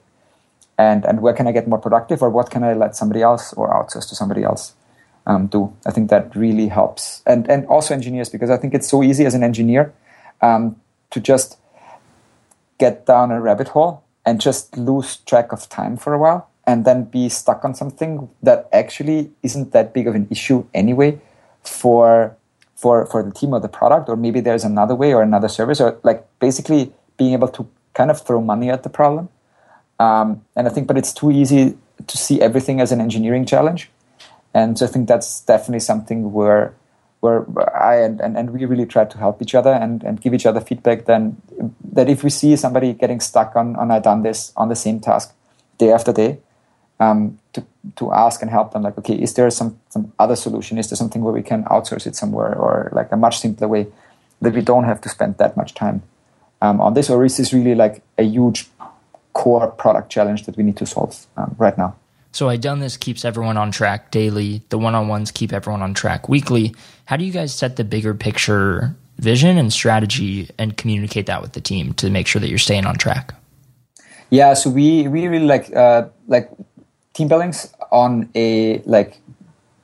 and 0.77 1.03
and 1.05 1.21
where 1.21 1.33
can 1.33 1.47
I 1.47 1.51
get 1.51 1.67
more 1.67 1.79
productive 1.79 2.21
or 2.21 2.29
what 2.29 2.49
can 2.49 2.63
I 2.63 2.73
let 2.73 2.95
somebody 2.95 3.21
else 3.21 3.53
or 3.53 3.73
outsource 3.73 4.07
to 4.09 4.15
somebody 4.15 4.43
else 4.43 4.73
um, 5.25 5.47
do. 5.47 5.73
I 5.85 5.91
think 5.91 6.09
that 6.09 6.35
really 6.35 6.67
helps, 6.67 7.21
and 7.25 7.49
and 7.49 7.65
also 7.67 7.93
engineers 7.93 8.29
because 8.29 8.49
I 8.49 8.57
think 8.57 8.73
it's 8.73 8.89
so 8.89 9.03
easy 9.03 9.25
as 9.25 9.33
an 9.33 9.43
engineer 9.43 9.93
um, 10.41 10.75
to 11.11 11.19
just 11.19 11.57
get 12.77 13.05
down 13.05 13.31
a 13.31 13.39
rabbit 13.39 13.69
hole 13.69 14.03
and 14.25 14.41
just 14.41 14.77
lose 14.77 15.17
track 15.17 15.51
of 15.51 15.69
time 15.69 15.97
for 15.97 16.13
a 16.13 16.19
while, 16.19 16.49
and 16.65 16.85
then 16.85 17.05
be 17.05 17.29
stuck 17.29 17.63
on 17.63 17.73
something 17.73 18.29
that 18.41 18.67
actually 18.73 19.31
isn't 19.43 19.71
that 19.71 19.93
big 19.93 20.07
of 20.07 20.15
an 20.15 20.27
issue 20.29 20.65
anyway 20.73 21.19
for 21.63 22.35
for 22.83 22.95
for 23.11 23.19
the 23.27 23.33
team 23.39 23.51
or 23.55 23.61
the 23.67 23.73
product, 23.79 24.05
or 24.09 24.15
maybe 24.25 24.39
there's 24.47 24.65
another 24.73 24.95
way 25.01 25.13
or 25.17 25.21
another 25.29 25.49
service, 25.59 25.79
or 25.83 25.89
like 26.09 26.19
basically 26.45 26.81
being 27.19 27.33
able 27.37 27.51
to 27.57 27.61
kind 27.99 28.09
of 28.11 28.17
throw 28.25 28.39
money 28.53 28.69
at 28.75 28.81
the 28.83 28.93
problem. 28.99 29.25
Um, 30.05 30.27
and 30.55 30.67
I 30.67 30.71
think, 30.73 30.87
but 30.89 30.97
it's 30.97 31.13
too 31.13 31.31
easy 31.31 31.63
to 32.11 32.15
see 32.25 32.41
everything 32.47 32.81
as 32.81 32.91
an 32.91 32.99
engineering 32.99 33.45
challenge 33.45 33.89
and 34.53 34.77
so 34.77 34.85
I 34.85 34.89
think 34.89 35.07
that's 35.07 35.41
definitely 35.41 35.79
something 35.79 36.31
where 36.31 36.73
where 37.21 37.45
I 37.75 38.03
and, 38.03 38.19
and, 38.19 38.37
and 38.37 38.51
we 38.51 38.65
really 38.65 38.85
try 38.85 39.05
to 39.05 39.17
help 39.17 39.41
each 39.41 39.55
other 39.55 39.71
and, 39.71 40.03
and 40.03 40.19
give 40.19 40.33
each 40.33 40.45
other 40.45 40.59
feedback 40.59 41.05
then 41.05 41.41
that 41.93 42.09
if 42.09 42.21
we 42.21 42.29
see 42.29 42.55
somebody 42.57 42.91
getting 42.91 43.21
stuck 43.21 43.55
on, 43.55 43.77
on 43.77 43.87
iDoneThis 43.87 44.51
on 44.57 44.67
the 44.67 44.75
same 44.75 44.99
task 44.99 45.33
day 45.77 45.89
after 45.89 46.11
day, 46.11 46.39
um, 46.99 47.39
to, 47.53 47.63
to 47.95 48.11
ask 48.11 48.41
and 48.41 48.51
help 48.51 48.73
them 48.73 48.81
like, 48.81 48.97
okay, 48.97 49.15
is 49.15 49.33
there 49.35 49.49
some, 49.49 49.79
some 49.89 50.11
other 50.19 50.35
solution? 50.35 50.77
Is 50.77 50.89
there 50.89 50.97
something 50.97 51.21
where 51.21 51.33
we 51.33 51.43
can 51.43 51.63
outsource 51.65 52.05
it 52.05 52.15
somewhere 52.15 52.55
or 52.55 52.89
like 52.93 53.11
a 53.11 53.17
much 53.17 53.39
simpler 53.39 53.67
way 53.67 53.87
that 54.41 54.53
we 54.53 54.61
don't 54.61 54.83
have 54.83 55.01
to 55.01 55.09
spend 55.09 55.37
that 55.37 55.55
much 55.55 55.73
time 55.73 56.03
um, 56.61 56.81
on 56.81 56.93
this? 56.93 57.09
Or 57.09 57.23
is 57.23 57.37
this 57.37 57.53
really 57.53 57.75
like 57.75 58.01
a 58.17 58.23
huge 58.23 58.67
core 59.33 59.67
product 59.71 60.11
challenge 60.11 60.45
that 60.45 60.57
we 60.57 60.63
need 60.63 60.77
to 60.77 60.85
solve 60.85 61.25
um, 61.37 61.55
right 61.57 61.77
now? 61.77 61.95
So 62.31 62.47
iDoneThis 62.47 62.99
keeps 62.99 63.25
everyone 63.25 63.57
on 63.57 63.71
track 63.71 64.09
daily. 64.09 64.63
The 64.69 64.79
one 64.79 64.95
on 64.95 65.07
ones 65.07 65.29
keep 65.29 65.53
everyone 65.53 65.83
on 65.83 65.93
track 65.93 66.27
weekly. 66.27 66.75
How 67.05 67.15
do 67.15 67.23
you 67.23 67.31
guys 67.31 67.53
set 67.53 67.75
the 67.75 67.83
bigger 67.83 68.15
picture 68.15 68.95
vision 69.19 69.57
and 69.59 69.71
strategy 69.71 70.49
and 70.57 70.75
communicate 70.75 71.27
that 71.27 71.43
with 71.43 71.53
the 71.53 71.61
team 71.61 71.93
to 71.93 72.09
make 72.09 72.25
sure 72.25 72.39
that 72.41 72.49
you're 72.49 72.57
staying 72.57 72.85
on 72.87 72.95
track? 72.95 73.35
Yeah, 74.31 74.55
so 74.55 74.71
we 74.71 75.07
we 75.07 75.27
really 75.27 75.45
like 75.45 75.71
uh, 75.75 76.07
like 76.27 76.49
team 77.13 77.27
buildings 77.27 77.73
on 77.91 78.29
a 78.35 78.79
like 78.79 79.19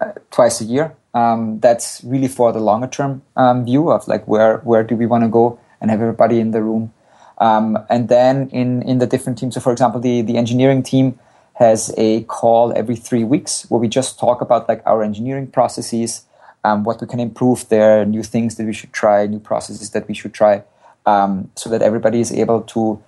uh, 0.02 0.14
twice 0.32 0.62
a 0.62 0.66
year. 0.66 0.96
Um, 1.14 1.60
that's 1.60 2.04
really 2.04 2.28
for 2.28 2.52
the 2.52 2.60
longer 2.60 2.88
term 2.88 3.24
um, 3.36 3.66
view 3.66 3.92
of 3.92 4.08
like 4.08 4.28
where 4.28 4.58
where 4.60 4.84
do 4.84 4.96
we 4.96 5.06
want 5.06 5.24
to 5.24 5.30
go 5.30 5.60
and 5.82 5.90
have 5.90 6.02
everybody 6.02 6.40
in 6.40 6.52
the 6.52 6.62
room. 6.62 6.94
Um, 7.40 7.78
and 7.90 8.10
then 8.10 8.50
in 8.50 8.82
in 8.84 9.00
the 9.00 9.08
different 9.08 9.38
teams. 9.38 9.56
So 9.56 9.62
for 9.62 9.72
example, 9.72 10.00
the 10.00 10.22
the 10.22 10.38
engineering 10.38 10.84
team 10.84 11.18
has 11.56 11.94
a 11.98 12.24
call 12.24 12.72
every 12.76 12.96
three 12.96 13.24
weeks 13.24 13.70
where 13.70 13.80
we 13.80 13.88
just 13.88 14.18
talk 14.18 14.42
about 14.42 14.70
like 14.70 14.82
our 14.86 15.04
engineering 15.04 15.48
processes, 15.48 16.24
um, 16.64 16.84
what 16.86 17.02
we 17.02 17.08
can 17.08 17.20
improve 17.20 17.68
there, 17.68 18.06
new 18.06 18.24
things 18.24 18.56
that 18.56 18.66
we 18.66 18.74
should 18.74 18.94
try, 18.94 19.26
new 19.26 19.40
processes 19.40 19.90
that 19.90 20.08
we 20.08 20.14
should 20.14 20.34
try, 20.34 20.64
um, 21.06 21.52
so 21.56 21.70
that 21.70 21.82
everybody 21.82 22.22
is 22.22 22.32
able 22.32 22.62
to 22.62 23.02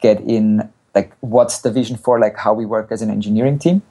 get 0.00 0.20
in 0.20 0.70
like 0.96 1.12
what's 1.20 1.60
the 1.60 1.70
vision 1.70 1.96
for 1.96 2.18
like 2.18 2.36
how 2.36 2.52
we 2.60 2.66
work 2.66 2.90
as 2.90 3.02
an 3.02 3.10
engineering 3.10 3.58
team. 3.58 3.82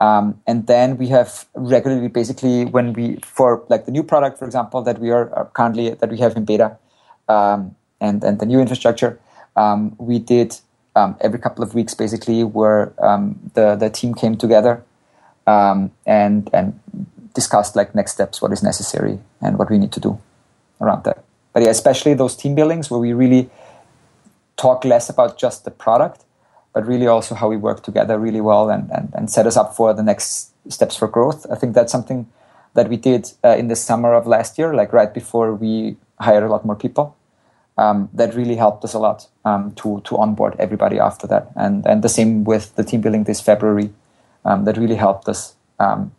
Um, 0.00 0.40
and 0.46 0.66
then 0.66 0.96
we 0.98 1.08
have 1.08 1.46
regularly 1.54 2.08
basically 2.08 2.64
when 2.66 2.92
we 2.92 3.16
for 3.24 3.64
like 3.68 3.86
the 3.86 3.92
new 3.96 4.02
product 4.02 4.38
for 4.38 4.44
example 4.44 4.82
that 4.82 4.98
we 4.98 5.10
are, 5.10 5.50
currently 5.54 5.90
that 5.90 6.10
we 6.10 6.18
have 6.18 6.36
in 6.36 6.44
beta 6.44 6.76
um, 7.28 7.74
and 8.00 8.22
and 8.22 8.38
the 8.40 8.46
new 8.46 8.60
infrastructure 8.60 9.18
um, 9.56 9.94
we 9.98 10.18
did 10.18 10.58
um, 10.96 11.16
every 11.20 11.38
couple 11.38 11.64
of 11.64 11.74
weeks, 11.74 11.94
basically, 11.94 12.44
where 12.44 12.92
um, 13.04 13.38
the 13.54 13.74
the 13.74 13.90
team 13.90 14.14
came 14.14 14.36
together 14.36 14.82
um, 15.46 15.90
and 16.06 16.48
and 16.52 16.80
discussed 17.34 17.74
like 17.76 17.94
next 17.94 18.12
steps, 18.12 18.40
what 18.40 18.52
is 18.52 18.62
necessary, 18.62 19.18
and 19.40 19.58
what 19.58 19.70
we 19.70 19.78
need 19.78 19.92
to 19.92 20.00
do 20.00 20.20
around 20.80 21.04
that. 21.04 21.24
But 21.52 21.62
yeah, 21.62 21.70
especially 21.70 22.14
those 22.14 22.36
team 22.36 22.54
buildings 22.54 22.90
where 22.90 23.00
we 23.00 23.12
really 23.12 23.50
talk 24.56 24.84
less 24.84 25.08
about 25.08 25.38
just 25.38 25.64
the 25.64 25.70
product, 25.70 26.24
but 26.74 26.86
really 26.86 27.06
also 27.06 27.34
how 27.34 27.48
we 27.48 27.56
work 27.56 27.82
together 27.82 28.18
really 28.18 28.40
well 28.40 28.68
and, 28.68 28.90
and, 28.90 29.10
and 29.14 29.30
set 29.30 29.46
us 29.46 29.56
up 29.56 29.74
for 29.74 29.94
the 29.94 30.02
next 30.02 30.52
steps 30.68 30.96
for 30.96 31.08
growth. 31.08 31.46
I 31.50 31.54
think 31.54 31.74
that's 31.74 31.92
something 31.92 32.26
that 32.74 32.88
we 32.88 32.96
did 32.96 33.32
uh, 33.44 33.56
in 33.56 33.68
the 33.68 33.76
summer 33.76 34.12
of 34.12 34.26
last 34.26 34.58
year, 34.58 34.74
like 34.74 34.92
right 34.92 35.14
before 35.14 35.54
we 35.54 35.96
hired 36.20 36.42
a 36.42 36.48
lot 36.48 36.66
more 36.66 36.76
people. 36.76 37.16
Um, 37.76 38.08
that 38.12 38.34
really 38.34 38.54
helped 38.54 38.84
us 38.84 38.94
a 38.94 39.00
lot 39.00 39.26
um, 39.44 39.72
to 39.76 40.00
to 40.04 40.16
onboard 40.16 40.54
everybody 40.60 41.00
after 41.00 41.26
that, 41.26 41.50
and 41.56 41.84
and 41.86 42.04
the 42.04 42.08
same 42.08 42.44
with 42.44 42.76
the 42.76 42.84
team 42.84 43.00
building 43.00 43.24
this 43.24 43.40
February. 43.40 43.90
Um, 44.44 44.64
that 44.64 44.76
really 44.76 44.94
helped 44.94 45.28
us 45.28 45.54
um, 45.80 46.12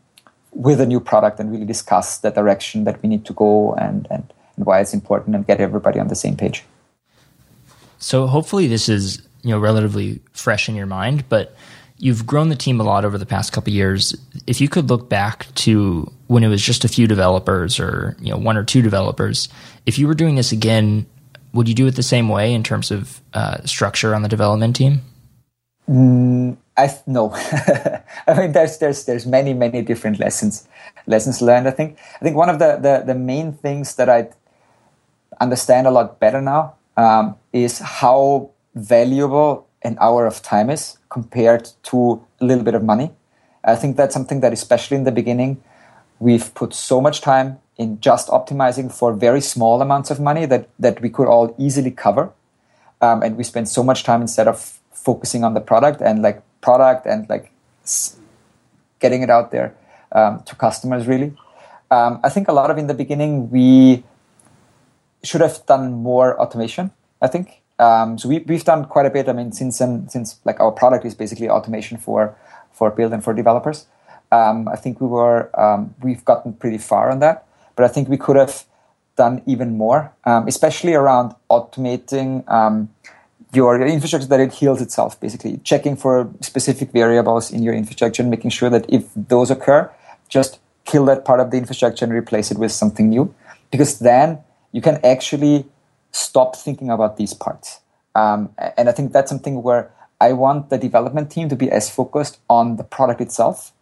with 0.52 0.82
a 0.82 0.86
new 0.86 1.00
product 1.00 1.40
and 1.40 1.52
really 1.52 1.66
discuss 1.66 2.18
the 2.18 2.32
direction 2.32 2.84
that 2.84 3.02
we 3.02 3.08
need 3.08 3.24
to 3.26 3.34
go 3.34 3.74
and, 3.76 4.08
and 4.10 4.34
and 4.58 4.66
why 4.66 4.82
it's 4.82 4.94
important 4.94 5.36
and 5.36 5.48
get 5.48 5.62
everybody 5.62 6.00
on 6.00 6.08
the 6.08 6.16
same 6.16 6.36
page. 6.36 6.64
So 8.00 8.28
hopefully 8.28 8.68
this 8.68 8.90
is 8.90 9.25
you 9.46 9.52
know 9.52 9.60
relatively 9.60 10.20
fresh 10.34 10.68
in 10.68 10.76
your 10.76 10.88
mind, 10.88 11.30
but 11.30 11.56
you've 11.98 12.26
grown 12.26 12.50
the 12.50 12.56
team 12.56 12.82
a 12.82 12.84
lot 12.84 13.06
over 13.06 13.18
the 13.18 13.26
past 13.26 13.54
couple 13.54 13.72
years. 13.72 14.16
If 14.48 14.60
you 14.60 14.68
could 14.68 14.90
look 14.90 15.08
back 15.08 15.48
to 15.56 16.12
when 16.28 16.44
it 16.44 16.48
was 16.48 16.62
just 16.62 16.84
a 16.84 16.88
few 16.88 17.08
developers 17.08 17.80
or 17.80 18.18
you 18.20 18.32
know 18.32 18.38
one 18.38 18.58
or 18.58 18.64
two 18.64 18.82
developers, 18.82 19.48
if 19.86 20.00
you 20.00 20.08
were 20.08 20.16
doing 20.16 20.36
this 20.36 20.52
again, 20.52 21.06
would 21.54 21.70
you 21.70 21.76
do 21.76 21.86
it 21.86 21.96
the 21.96 22.04
same 22.04 22.28
way 22.28 22.54
in 22.54 22.64
terms 22.64 22.90
of 22.90 23.22
uh, 23.34 23.64
structure 23.66 24.16
on 24.16 24.24
the 24.24 24.30
development 24.30 24.76
team? 24.76 25.02
Mm, 25.88 26.58
I 26.76 26.90
no. 27.06 27.32
I 28.28 28.34
mean, 28.36 28.52
there's 28.52 28.80
there's 28.80 29.06
there's 29.06 29.28
many 29.28 29.54
many 29.54 29.84
different 29.84 30.20
lessons 30.20 30.68
lessons 31.06 31.40
learned. 31.40 31.68
I 31.68 31.72
think 31.72 32.00
I 32.16 32.24
think 32.24 32.36
one 32.36 32.50
of 32.50 32.58
the 32.58 32.78
the, 32.82 33.14
the 33.14 33.16
main 33.16 33.54
things 33.54 33.96
that 33.96 34.10
I 34.10 34.30
understand 35.40 35.86
a 35.86 35.92
lot 35.92 36.20
better 36.20 36.42
now 36.42 36.74
um, 36.98 37.36
is 37.54 37.78
how 37.80 38.50
valuable 38.76 39.68
an 39.84 39.98
hour 40.02 40.26
of 40.26 40.42
time 40.42 40.70
is 40.70 40.98
compared 41.10 41.70
to 41.84 42.22
a 42.42 42.46
little 42.46 42.64
bit 42.64 42.76
of 42.76 42.84
money. 42.84 43.12
I 43.64 43.76
think 43.76 43.98
that's 43.98 44.14
something 44.14 44.42
that, 44.42 44.54
especially 44.54 44.98
in 44.98 45.04
the 45.04 45.12
beginning, 45.12 45.64
we've 46.20 46.54
put 46.54 46.74
so 46.74 47.02
much 47.02 47.22
time 47.22 47.60
in 47.78 48.00
just 48.00 48.28
optimizing 48.30 48.92
for 48.92 49.14
very 49.14 49.42
small 49.42 49.82
amounts 49.82 50.10
of 50.10 50.20
money 50.20 50.46
that, 50.46 50.70
that 50.80 51.02
we 51.02 51.10
could 51.10 51.28
all 51.28 51.56
easily 51.58 51.92
cover. 51.92 52.32
Um, 53.02 53.22
and 53.22 53.38
we 53.38 53.44
spend 53.44 53.68
so 53.70 53.84
much 53.84 54.04
time 54.04 54.22
instead 54.22 54.48
of 54.48 54.80
focusing 54.92 55.44
on 55.44 55.54
the 55.54 55.62
product 55.62 56.02
and 56.02 56.22
like 56.22 56.42
product 56.62 57.06
and 57.06 57.30
like 57.30 57.52
getting 59.00 59.22
it 59.22 59.30
out 59.30 59.52
there 59.52 59.76
um, 60.12 60.42
to 60.44 60.56
customers 60.56 61.06
really. 61.06 61.34
Um, 61.92 62.20
I 62.24 62.30
think 62.30 62.48
a 62.48 62.54
lot 62.54 62.72
of 62.72 62.78
in 62.78 62.88
the 62.88 62.94
beginning 62.94 63.52
we 63.52 64.04
should 65.24 65.42
have 65.42 65.66
done 65.66 65.92
more 65.92 66.40
automation. 66.40 66.92
I 67.22 67.28
think 67.28 67.62
um, 67.80 68.18
so. 68.18 68.30
We, 68.30 68.40
we've 68.40 68.64
done 68.64 68.86
quite 68.86 69.06
a 69.06 69.10
bit. 69.10 69.28
I 69.30 69.34
mean, 69.34 69.52
since 69.52 69.78
since 69.78 70.40
like 70.46 70.60
our 70.60 70.72
product 70.72 71.06
is 71.06 71.16
basically 71.16 71.50
automation 71.50 71.98
for 71.98 72.36
for 72.72 72.92
build 72.92 73.14
and 73.14 73.24
for 73.24 73.34
developers. 73.34 73.88
Um, 74.32 74.68
I 74.68 74.76
think 74.76 75.00
we 75.00 75.08
were 75.08 75.50
um, 75.60 75.96
we've 76.02 76.26
gotten 76.26 76.54
pretty 76.54 76.78
far 76.78 77.12
on 77.12 77.20
that 77.20 77.46
but 77.76 77.84
I 77.84 77.88
think 77.88 78.10
we 78.10 78.18
could 78.18 78.36
have 78.36 78.66
done 79.16 79.42
even 79.46 79.78
more, 79.78 80.14
um, 80.26 80.48
especially 80.48 80.94
around 80.94 81.36
automating 81.50 82.50
um, 82.50 82.90
your, 83.54 83.78
your, 83.78 83.88
infrastructure 83.88 84.28
that 84.28 84.40
it 84.40 84.54
heals 84.54 84.82
itself, 84.82 85.20
basically 85.20 85.58
checking 85.64 85.96
for 85.96 86.30
specific 86.42 86.92
variables 86.92 87.52
in 87.52 87.64
your 87.64 87.74
infrastructure 87.74 88.22
and 88.22 88.30
making 88.30 88.50
sure 88.50 88.70
that 88.70 88.86
if 88.90 89.06
those 89.16 89.50
occur, 89.52 89.90
just 90.28 90.60
kill 90.84 91.06
that 91.06 91.24
part 91.24 91.40
of 91.40 91.52
the 91.52 91.58
infrastructure 91.58 92.04
and 92.04 92.14
replace 92.14 92.52
it 92.52 92.58
with 92.58 92.72
something 92.72 93.10
new. 93.10 93.34
Because 93.72 94.00
then 94.00 94.40
you 94.72 94.82
can 94.82 95.00
actually 95.06 95.66
stop 96.16 96.56
thinking 96.56 96.90
about 96.90 97.18
these 97.18 97.34
parts. 97.34 97.82
Um, 98.16 98.50
and 98.78 98.88
I 98.88 98.94
think 98.94 99.12
that's 99.12 99.30
something 99.30 99.62
where 99.62 99.92
I 100.22 100.32
want 100.32 100.70
the 100.70 100.78
development 100.78 101.30
team 101.30 101.50
to 101.50 101.56
be 101.56 101.70
as 101.70 101.90
focused 101.90 102.40
on 102.50 102.78
the 102.78 102.84
product 102.84 103.20
itself 103.20 103.74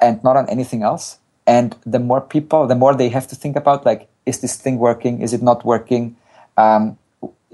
and 0.00 0.22
not 0.22 0.36
on 0.36 0.48
anything 0.48 0.82
else. 0.82 1.18
And 1.46 1.76
the 1.84 1.98
more 1.98 2.20
people 2.20 2.66
the 2.66 2.74
more 2.74 2.94
they 2.94 3.08
have 3.08 3.26
to 3.28 3.36
think 3.36 3.56
about 3.56 3.84
like 3.84 4.08
is 4.24 4.40
this 4.40 4.56
thing 4.56 4.78
working? 4.78 5.20
Is 5.22 5.32
it 5.32 5.42
not 5.42 5.64
working? 5.64 6.16
Um, 6.56 6.98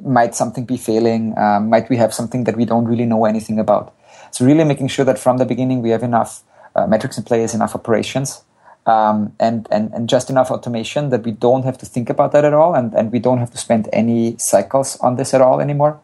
might 0.02 0.34
something 0.34 0.64
be 0.64 0.76
failing? 0.76 1.36
Um, 1.38 1.68
might 1.68 1.88
we 1.88 1.96
have 1.96 2.12
something 2.14 2.44
that 2.44 2.56
we 2.56 2.64
don't 2.64 2.86
really 2.86 3.06
know 3.06 3.24
anything 3.24 3.58
about? 3.58 3.94
So 4.30 4.44
really 4.44 4.64
making 4.64 4.88
sure 4.88 5.04
that 5.04 5.18
from 5.18 5.38
the 5.38 5.44
beginning 5.44 5.82
we 5.82 5.90
have 5.90 6.02
enough 6.02 6.42
uh, 6.74 6.86
metrics 6.86 7.18
in 7.18 7.24
place 7.24 7.54
enough 7.54 7.74
operations 7.74 8.42
um, 8.86 9.34
and, 9.38 9.68
and, 9.70 9.92
and 9.92 10.08
just 10.08 10.28
enough 10.28 10.50
automation 10.50 11.10
that 11.10 11.22
we 11.24 11.30
don't 11.30 11.64
have 11.64 11.78
to 11.78 11.86
think 11.86 12.10
about 12.10 12.32
that 12.32 12.44
at 12.44 12.52
all 12.52 12.74
and, 12.74 12.92
and 12.94 13.12
we 13.12 13.18
don't 13.18 13.38
have 13.38 13.50
to 13.50 13.58
spend 13.58 13.88
any 13.92 14.36
cycles 14.38 14.98
on 15.00 15.16
this 15.16 15.32
at 15.32 15.40
all 15.40 15.60
anymore 15.60 16.00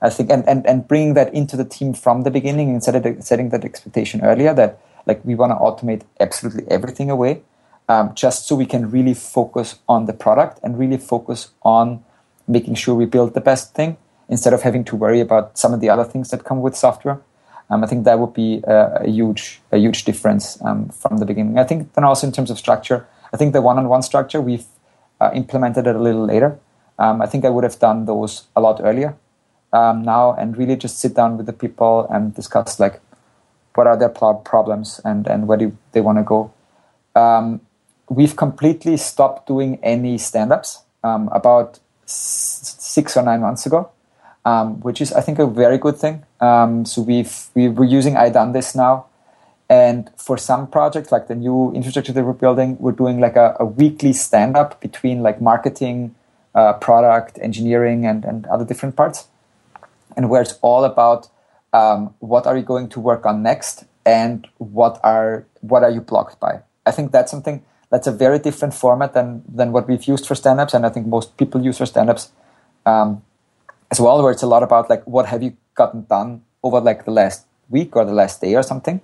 i 0.00 0.08
think 0.08 0.30
and, 0.30 0.46
and, 0.48 0.66
and 0.66 0.88
bringing 0.88 1.14
that 1.14 1.32
into 1.34 1.56
the 1.56 1.64
team 1.64 1.92
from 1.92 2.22
the 2.22 2.30
beginning 2.30 2.70
instead 2.70 2.94
of 2.94 3.22
setting 3.22 3.50
that 3.50 3.64
expectation 3.64 4.22
earlier 4.22 4.54
that 4.54 4.80
like 5.06 5.24
we 5.24 5.34
want 5.34 5.50
to 5.50 5.56
automate 5.56 6.02
absolutely 6.20 6.64
everything 6.70 7.10
away, 7.10 7.42
um, 7.88 8.14
just 8.14 8.46
so 8.46 8.54
we 8.54 8.66
can 8.66 8.90
really 8.90 9.14
focus 9.14 9.78
on 9.88 10.06
the 10.06 10.12
product 10.12 10.60
and 10.62 10.78
really 10.78 10.96
focus 10.96 11.50
on 11.62 12.04
making 12.46 12.74
sure 12.74 12.94
we 12.94 13.06
build 13.06 13.34
the 13.34 13.40
best 13.40 13.74
thing 13.74 13.96
instead 14.28 14.52
of 14.52 14.62
having 14.62 14.84
to 14.84 14.96
worry 14.96 15.20
about 15.20 15.58
some 15.58 15.74
of 15.74 15.80
the 15.80 15.88
other 15.88 16.04
things 16.04 16.30
that 16.30 16.44
come 16.44 16.60
with 16.60 16.76
software. 16.76 17.20
Um, 17.72 17.82
I 17.82 17.86
think 17.86 18.04
that 18.04 18.18
would 18.18 18.34
be 18.34 18.60
a, 18.64 19.04
a 19.04 19.08
huge 19.08 19.60
a 19.72 19.78
huge 19.78 20.04
difference 20.04 20.60
um, 20.62 20.90
from 20.90 21.16
the 21.16 21.24
beginning. 21.24 21.58
I 21.58 21.64
think 21.64 21.94
then 21.94 22.04
also 22.04 22.26
in 22.26 22.32
terms 22.32 22.50
of 22.50 22.58
structure, 22.58 23.06
I 23.32 23.38
think 23.38 23.54
the 23.54 23.62
one-on-one 23.62 24.02
structure 24.02 24.42
we've 24.42 24.66
uh, 25.22 25.30
implemented 25.32 25.86
it 25.86 25.96
a 25.96 25.98
little 25.98 26.26
later. 26.26 26.58
Um, 26.98 27.22
I 27.22 27.26
think 27.26 27.46
I 27.46 27.48
would 27.48 27.64
have 27.64 27.78
done 27.78 28.04
those 28.04 28.44
a 28.54 28.60
lot 28.60 28.80
earlier 28.84 29.16
um, 29.72 30.02
now 30.02 30.34
and 30.34 30.58
really 30.58 30.76
just 30.76 30.98
sit 30.98 31.14
down 31.14 31.38
with 31.38 31.46
the 31.46 31.52
people 31.54 32.06
and 32.10 32.34
discuss 32.34 32.78
like 32.78 33.00
what 33.74 33.86
are 33.86 33.96
their 33.96 34.10
problems 34.10 35.00
and, 35.02 35.26
and 35.26 35.48
where 35.48 35.56
do 35.56 35.76
they 35.92 36.02
want 36.02 36.18
to 36.18 36.24
go. 36.24 36.52
Um, 37.14 37.62
we've 38.10 38.36
completely 38.36 38.98
stopped 38.98 39.46
doing 39.46 39.78
any 39.82 40.18
stand-ups 40.18 40.82
um, 41.02 41.30
about 41.32 41.80
s- 42.04 42.76
six 42.78 43.16
or 43.16 43.22
nine 43.22 43.40
months 43.40 43.64
ago, 43.64 43.90
um, 44.44 44.80
which 44.80 45.00
is 45.00 45.12
I 45.12 45.20
think 45.20 45.38
a 45.38 45.46
very 45.46 45.78
good 45.78 45.96
thing. 45.96 46.24
Um, 46.40 46.84
so 46.84 47.02
we've 47.02 47.48
we, 47.54 47.68
we're 47.68 47.84
using 47.84 48.14
iDoneThis 48.14 48.74
now, 48.74 49.06
and 49.68 50.10
for 50.16 50.36
some 50.36 50.66
projects 50.66 51.12
like 51.12 51.28
the 51.28 51.34
new 51.34 51.72
infrastructure 51.72 52.12
that 52.12 52.24
we're 52.24 52.32
building, 52.32 52.76
we're 52.78 52.92
doing 52.92 53.20
like 53.20 53.36
a, 53.36 53.56
a 53.60 53.64
weekly 53.64 54.12
stand-up 54.12 54.80
between 54.80 55.22
like 55.22 55.40
marketing, 55.40 56.14
uh, 56.54 56.74
product, 56.74 57.38
engineering, 57.40 58.06
and 58.06 58.24
and 58.24 58.46
other 58.46 58.64
different 58.64 58.96
parts, 58.96 59.28
and 60.16 60.28
where 60.28 60.42
it's 60.42 60.58
all 60.62 60.84
about 60.84 61.28
um, 61.72 62.14
what 62.18 62.46
are 62.46 62.56
you 62.56 62.62
going 62.62 62.88
to 62.88 63.00
work 63.00 63.24
on 63.24 63.42
next 63.42 63.84
and 64.04 64.48
what 64.58 65.00
are 65.04 65.46
what 65.60 65.82
are 65.84 65.90
you 65.90 66.00
blocked 66.00 66.40
by? 66.40 66.60
I 66.84 66.90
think 66.90 67.12
that's 67.12 67.30
something 67.30 67.62
that's 67.90 68.06
a 68.06 68.12
very 68.12 68.38
different 68.38 68.74
format 68.74 69.14
than 69.14 69.42
than 69.46 69.70
what 69.70 69.88
we've 69.88 70.04
used 70.04 70.26
for 70.26 70.34
stand-ups. 70.34 70.74
And 70.74 70.84
i 70.84 70.88
think 70.88 71.06
most 71.06 71.36
people 71.36 71.64
use 71.64 71.78
for 71.78 71.86
stand-ups 71.86 72.32
um, 72.84 73.22
as 73.92 74.00
well 74.00 74.22
where 74.22 74.32
it's 74.32 74.46
a 74.48 74.52
lot 74.54 74.62
about 74.68 74.90
like 74.90 75.06
what 75.06 75.26
have 75.26 75.42
you 75.42 75.56
gotten 75.80 76.04
done 76.16 76.42
over 76.64 76.80
like 76.80 77.04
the 77.04 77.16
last 77.20 77.46
week 77.68 77.94
or 77.96 78.04
the 78.04 78.18
last 78.20 78.40
day 78.40 78.54
or 78.56 78.64
something 78.72 79.00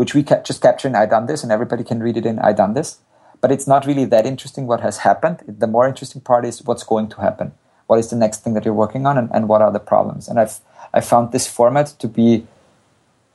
which 0.00 0.14
we 0.14 0.22
just 0.22 0.62
capture 0.62 0.88
in 0.88 0.94
iDoneThis 0.94 1.42
and 1.42 1.52
everybody 1.52 1.84
can 1.84 2.00
read 2.02 2.16
it 2.16 2.24
in 2.24 2.36
iDoneThis. 2.38 2.96
But 3.42 3.52
it's 3.52 3.66
not 3.66 3.84
really 3.84 4.06
that 4.06 4.24
interesting 4.24 4.66
what 4.66 4.80
has 4.80 4.98
happened. 5.08 5.42
The 5.46 5.66
more 5.66 5.86
interesting 5.86 6.22
part 6.22 6.46
is 6.46 6.62
what's 6.64 6.84
going 6.84 7.10
to 7.10 7.20
happen. 7.20 7.52
What 7.86 7.98
is 7.98 8.08
the 8.08 8.16
next 8.16 8.42
thing 8.42 8.54
that 8.54 8.64
you're 8.64 8.80
working 8.84 9.04
on 9.04 9.18
and, 9.18 9.28
and 9.34 9.46
what 9.46 9.60
are 9.60 9.70
the 9.70 9.78
problems? 9.78 10.26
And 10.26 10.40
i've 10.40 10.60
I 10.92 11.00
found 11.00 11.32
this 11.32 11.46
format 11.46 11.88
to 11.98 12.08
be 12.08 12.46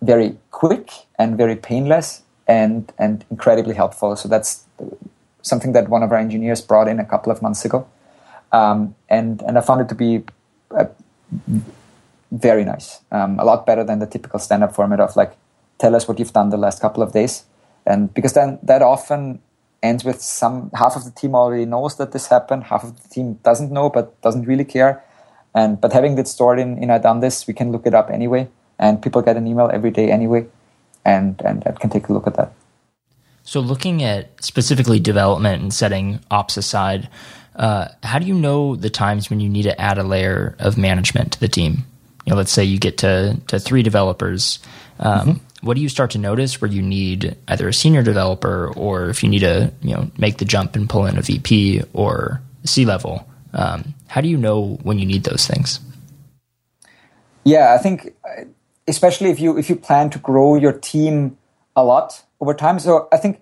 very 0.02 0.38
quick 0.50 0.90
and 1.20 1.38
very 1.38 1.56
painless 1.56 2.24
and 2.48 2.92
and 2.98 3.24
incredibly 3.30 3.76
helpful. 3.76 4.16
So 4.16 4.28
that's 4.28 4.66
something 5.44 5.72
that 5.74 5.88
one 5.88 6.04
of 6.04 6.12
our 6.12 6.18
engineers 6.18 6.62
brought 6.62 6.88
in 6.88 7.00
a 7.00 7.06
couple 7.06 7.32
of 7.32 7.44
months 7.44 7.64
ago, 7.64 7.88
um, 8.52 8.96
and 9.08 9.44
and 9.44 9.58
I 9.58 9.62
found 9.62 9.82
it 9.82 9.90
to 9.90 9.96
be 9.96 10.24
very 12.32 12.66
nice. 12.66 13.00
Um, 13.12 13.40
a 13.40 13.46
lot 13.46 13.66
better 13.66 13.84
than 13.84 14.00
the 14.00 14.08
typical 14.08 14.40
stand-up 14.40 14.76
format 14.76 15.00
of 15.00 15.16
like 15.16 15.36
tell 15.78 15.96
us 15.96 16.08
what 16.08 16.20
you've 16.20 16.34
done 16.34 16.50
the 16.50 16.58
last 16.58 16.82
couple 16.82 17.04
of 17.04 17.12
days, 17.12 17.44
and 17.86 18.14
because 18.14 18.34
then 18.34 18.60
that 18.64 18.82
often 18.82 19.40
ends 19.84 20.04
with 20.04 20.22
some 20.22 20.72
half 20.74 20.96
of 20.96 21.04
the 21.04 21.12
team 21.12 21.36
already 21.36 21.66
knows 21.66 21.98
that 21.98 22.12
this 22.12 22.28
happened, 22.28 22.66
half 22.66 22.84
of 22.84 23.04
the 23.04 23.10
team 23.10 23.40
doesn't 23.44 23.72
know 23.72 23.90
but 23.90 24.20
doesn't 24.22 24.44
really 24.48 24.66
care 24.66 25.04
and 25.56 25.80
but 25.80 25.94
having 25.94 26.16
that 26.16 26.28
stored 26.28 26.60
in 26.60 26.78
in 26.78 26.90
iDoneThis, 26.90 27.48
we 27.48 27.54
can 27.54 27.72
look 27.72 27.88
it 27.88 27.96
up 27.96 28.12
anyway, 28.12 28.48
and 28.78 29.02
people 29.02 29.22
get 29.22 29.38
an 29.38 29.48
email 29.48 29.72
every 29.74 29.90
day 29.90 30.12
anyway, 30.12 30.46
and 31.06 31.42
and 31.44 31.64
I 31.66 31.72
can 31.72 31.90
take 31.90 32.10
a 32.10 32.14
look 32.14 32.28
at 32.28 32.36
that. 32.36 32.52
So, 33.46 33.60
looking 33.60 34.04
at 34.04 34.44
specifically 34.44 35.00
development 35.00 35.62
and 35.62 35.74
setting 35.74 36.20
ops 36.32 36.58
aside, 36.58 37.10
uh, 37.56 37.90
how 38.02 38.18
do 38.18 38.26
you 38.26 38.34
know 38.34 38.76
the 38.76 38.90
times 38.90 39.30
when 39.30 39.40
you 39.40 39.48
need 39.48 39.64
to 39.64 39.80
add 39.80 40.00
a 40.00 40.04
layer 40.04 40.56
of 40.58 40.80
management 40.80 41.34
to 41.34 41.40
the 41.40 41.48
team? 41.48 41.86
You 42.26 42.32
know, 42.32 42.38
let's 42.38 42.52
say 42.52 42.64
you 42.64 42.80
get 42.80 42.98
to 43.00 43.40
to 43.48 43.60
three 43.60 43.84
developers. 43.84 44.60
Um, 45.00 45.20
mm-hmm. 45.20 45.66
what 45.66 45.76
do 45.76 45.82
you 45.82 45.90
start 45.90 46.12
to 46.12 46.18
notice 46.18 46.60
where 46.60 46.72
you 46.72 46.82
need 46.82 47.38
either 47.48 47.68
a 47.68 47.74
senior 47.74 48.02
developer 48.02 48.74
or 48.76 49.10
if 49.10 49.22
you 49.22 49.30
need 49.30 49.40
to 49.40 49.72
you 49.82 49.94
know 49.94 50.10
make 50.18 50.38
the 50.38 50.46
jump 50.46 50.76
and 50.76 50.90
pull 50.90 51.06
in 51.06 51.18
a 51.18 51.22
VP 51.22 51.84
or 51.94 52.42
C 52.64 52.84
level? 52.84 53.30
Um, 53.54 53.94
how 54.08 54.22
do 54.22 54.28
you 54.28 54.38
know 54.38 54.80
when 54.82 54.98
you 54.98 55.06
need 55.06 55.24
those 55.24 55.46
things? 55.46 55.80
Yeah, 57.44 57.76
I 57.76 57.78
think 57.78 58.16
especially 58.88 59.30
if 59.30 59.40
you 59.40 59.56
if 59.56 59.70
you 59.70 59.76
plan 59.76 60.10
to 60.10 60.18
grow 60.18 60.56
your 60.56 60.74
team 60.74 61.38
a 61.76 61.84
lot 61.84 62.25
over 62.40 62.54
time. 62.54 62.80
So 62.80 63.08
I 63.12 63.18
think 63.18 63.42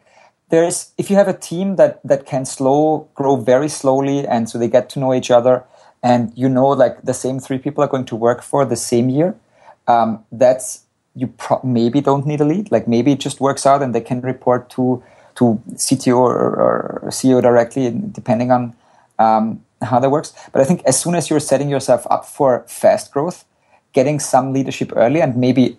there 0.53 0.63
is 0.63 0.91
if 0.97 1.09
you 1.09 1.15
have 1.15 1.27
a 1.27 1.33
team 1.33 1.77
that 1.77 1.99
that 2.03 2.25
can 2.25 2.45
slow 2.45 3.09
grow 3.15 3.35
very 3.35 3.67
slowly 3.67 4.27
and 4.27 4.49
so 4.49 4.59
they 4.59 4.67
get 4.67 4.89
to 4.89 4.99
know 4.99 5.13
each 5.13 5.31
other 5.31 5.63
and 6.03 6.31
you 6.35 6.49
know 6.49 6.67
like 6.67 7.01
the 7.03 7.13
same 7.13 7.39
three 7.39 7.57
people 7.57 7.83
are 7.83 7.87
going 7.87 8.05
to 8.05 8.15
work 8.15 8.43
for 8.43 8.65
the 8.65 8.75
same 8.75 9.09
year 9.09 9.35
um, 9.87 10.23
that's 10.31 10.83
you 11.15 11.27
pro- 11.27 11.61
maybe 11.63 12.01
don't 12.01 12.27
need 12.27 12.41
a 12.41 12.45
lead 12.45 12.71
like 12.71 12.87
maybe 12.87 13.13
it 13.13 13.19
just 13.19 13.39
works 13.39 13.65
out 13.65 13.81
and 13.81 13.95
they 13.95 14.01
can 14.01 14.21
report 14.21 14.69
to 14.69 15.01
to 15.35 15.61
cto 15.73 16.15
or, 16.17 16.35
or 16.65 17.03
ceo 17.07 17.41
directly 17.41 17.89
depending 18.11 18.51
on 18.51 18.75
um, 19.19 19.63
how 19.81 19.99
that 19.99 20.11
works 20.11 20.33
but 20.51 20.61
i 20.61 20.65
think 20.65 20.83
as 20.85 20.99
soon 20.99 21.15
as 21.15 21.29
you're 21.29 21.39
setting 21.39 21.69
yourself 21.69 22.05
up 22.09 22.25
for 22.25 22.63
fast 22.67 23.11
growth 23.11 23.45
getting 23.93 24.19
some 24.19 24.53
leadership 24.53 24.91
early 24.95 25.21
and 25.21 25.35
maybe 25.37 25.77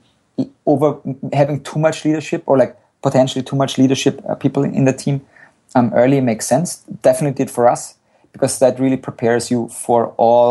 over 0.67 0.99
having 1.33 1.63
too 1.63 1.79
much 1.79 2.05
leadership 2.05 2.43
or 2.47 2.59
like 2.59 2.77
potentially 3.07 3.45
too 3.51 3.57
much 3.63 3.73
leadership 3.83 4.15
uh, 4.29 4.35
people 4.45 4.63
in 4.65 4.85
the 4.91 4.97
team 5.05 5.17
um, 5.77 5.93
early 5.95 6.21
makes 6.21 6.47
sense. 6.55 6.69
Definitely 7.09 7.37
did 7.41 7.51
for 7.51 7.65
us 7.75 7.83
because 8.33 8.59
that 8.59 8.81
really 8.81 9.01
prepares 9.09 9.51
you 9.53 9.69
for 9.85 10.01
all 10.17 10.49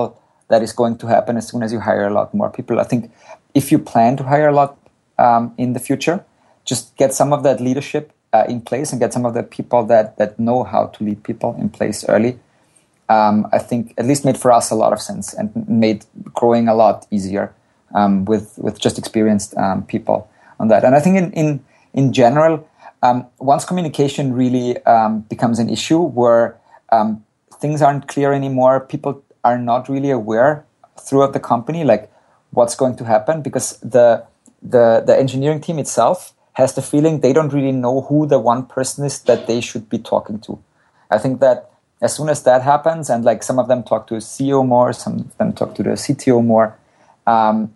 that 0.50 0.62
is 0.62 0.74
going 0.82 0.96
to 1.02 1.08
happen 1.08 1.36
as 1.42 1.46
soon 1.50 1.62
as 1.63 1.70
you 1.74 1.80
hire 1.80 2.08
a 2.08 2.13
lot 2.20 2.34
more 2.34 2.50
people. 2.58 2.80
I 2.80 2.88
think 2.92 3.12
if 3.54 3.72
you 3.72 3.80
plan 3.80 4.18
to 4.18 4.24
hire 4.24 4.50
a 4.50 4.56
lot 4.62 4.78
um, 5.18 5.54
in 5.58 5.74
the 5.74 5.80
future 5.80 6.24
just 6.66 6.96
get 6.98 7.13
some 7.13 7.34
of 7.34 7.44
that 7.44 7.60
leadership 7.60 8.12
uh, 8.32 8.46
in 8.48 8.62
place 8.62 8.92
and 8.92 9.00
get 9.00 9.13
some 9.13 9.26
of 9.26 9.34
the 9.34 9.44
people 9.44 9.86
that 9.86 10.18
that 10.18 10.39
know 10.39 10.63
how 10.63 10.88
to 10.88 11.04
lead 11.04 11.24
people 11.24 11.56
in 11.60 11.70
place 11.70 12.06
early. 12.08 12.39
Um, 13.10 13.48
I 13.52 13.60
think 13.60 13.94
at 13.98 14.06
least 14.06 14.26
made 14.26 14.38
for 14.38 14.52
us 14.52 14.72
a 14.72 14.76
lot 14.76 14.94
of 14.94 15.02
sense 15.02 15.34
and 15.34 15.52
made 15.68 16.06
growing 16.34 16.68
a 16.68 16.74
lot 16.74 17.06
easier 17.12 17.54
um, 17.94 18.26
with 18.26 18.58
with 18.58 18.80
just 18.80 18.98
experienced 18.98 19.56
um, 19.58 19.84
people 19.84 20.30
on 20.60 20.70
that. 20.70 20.84
And 20.84 20.96
I 20.96 21.00
think 21.00 21.18
in 21.18 21.32
in 21.34 21.63
in 21.93 22.13
general, 22.13 22.67
um, 23.01 23.27
once 23.39 23.65
communication 23.65 24.34
really 24.34 24.77
um, 24.86 25.21
becomes 25.21 25.60
an 25.60 25.69
issue 25.69 26.01
where 26.01 26.58
um, 26.91 27.23
things 27.60 27.82
aren't 27.82 28.08
clear 28.08 28.34
anymore, 28.34 28.79
people 28.79 29.23
are 29.43 29.58
not 29.58 29.89
really 29.89 30.10
aware 30.10 30.65
throughout 30.99 31.34
the 31.34 31.39
company 31.39 31.84
like 31.84 32.12
what's 32.51 32.75
going 32.75 32.95
to 32.95 33.03
happen 33.03 33.41
because 33.41 33.77
the 33.79 34.23
the 34.62 35.03
the 35.06 35.17
engineering 35.17 35.60
team 35.60 35.79
itself 35.79 36.34
has 36.53 36.75
the 36.75 36.82
feeling 36.82 37.19
they 37.19 37.34
don't 37.34 37.51
really 37.51 37.71
know 37.71 38.01
who 38.01 38.25
the 38.25 38.39
one 38.39 38.65
person 38.65 39.03
is 39.06 39.19
that 39.23 39.47
they 39.47 39.60
should 39.60 39.89
be 39.89 39.97
talking 39.97 40.39
to. 40.39 40.60
I 41.10 41.17
think 41.17 41.39
that 41.41 41.71
as 42.01 42.15
soon 42.15 42.29
as 42.29 42.43
that 42.43 42.62
happens, 42.62 43.10
and 43.10 43.23
like 43.23 43.43
some 43.43 43.60
of 43.60 43.67
them 43.67 43.84
talk 43.84 44.08
to 44.08 44.15
a 44.15 44.19
CEO 44.19 44.65
more, 44.65 44.93
some 44.93 45.19
of 45.19 45.38
them 45.38 45.53
talk 45.53 45.73
to 45.75 45.84
the 45.84 45.91
CTO 45.91 46.43
more, 46.45 46.77
um, 47.25 47.73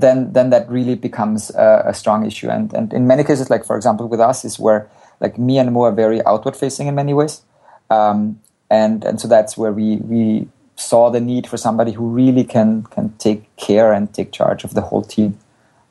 then 0.00 0.32
then 0.32 0.50
that 0.50 0.68
really 0.70 0.94
becomes 0.94 1.50
a, 1.50 1.84
a, 1.86 1.94
strong 1.94 2.26
issue. 2.26 2.48
And 2.48 2.72
and 2.72 2.92
in 2.92 3.06
many 3.06 3.24
cases, 3.24 3.50
like 3.50 3.64
for 3.64 3.76
example 3.76 4.08
with 4.08 4.20
us, 4.20 4.44
is 4.44 4.58
where 4.58 4.88
like 5.20 5.38
me 5.38 5.58
and 5.58 5.72
Mo 5.72 5.82
are 5.82 5.92
very 5.92 6.24
outward 6.24 6.56
facing 6.56 6.86
in 6.86 6.94
many 6.94 7.14
ways, 7.14 7.42
um, 7.90 8.40
and 8.70 9.04
and 9.04 9.20
so 9.20 9.28
that's 9.28 9.56
where 9.56 9.72
we 9.72 9.96
we 9.96 10.48
saw 10.76 11.10
the 11.10 11.20
need 11.20 11.46
for 11.46 11.56
somebody 11.56 11.92
who 11.92 12.06
really 12.08 12.44
can 12.44 12.84
can 12.84 13.12
take 13.18 13.54
care 13.56 13.92
and 13.92 14.12
take 14.14 14.32
charge 14.32 14.64
of 14.64 14.74
the 14.74 14.80
whole 14.80 15.02
team 15.02 15.38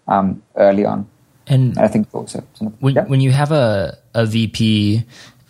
um, 0.08 0.42
early 0.56 0.86
on. 0.86 1.08
And, 1.48 1.78
and 1.78 1.80
I 1.80 1.88
think 1.88 2.08
also 2.14 2.44
when 2.80 2.96
yeah. 2.96 3.06
when 3.06 3.22
you 3.22 3.32
have 3.32 3.52
a 3.52 3.98
a 4.14 4.26
VP 4.26 5.04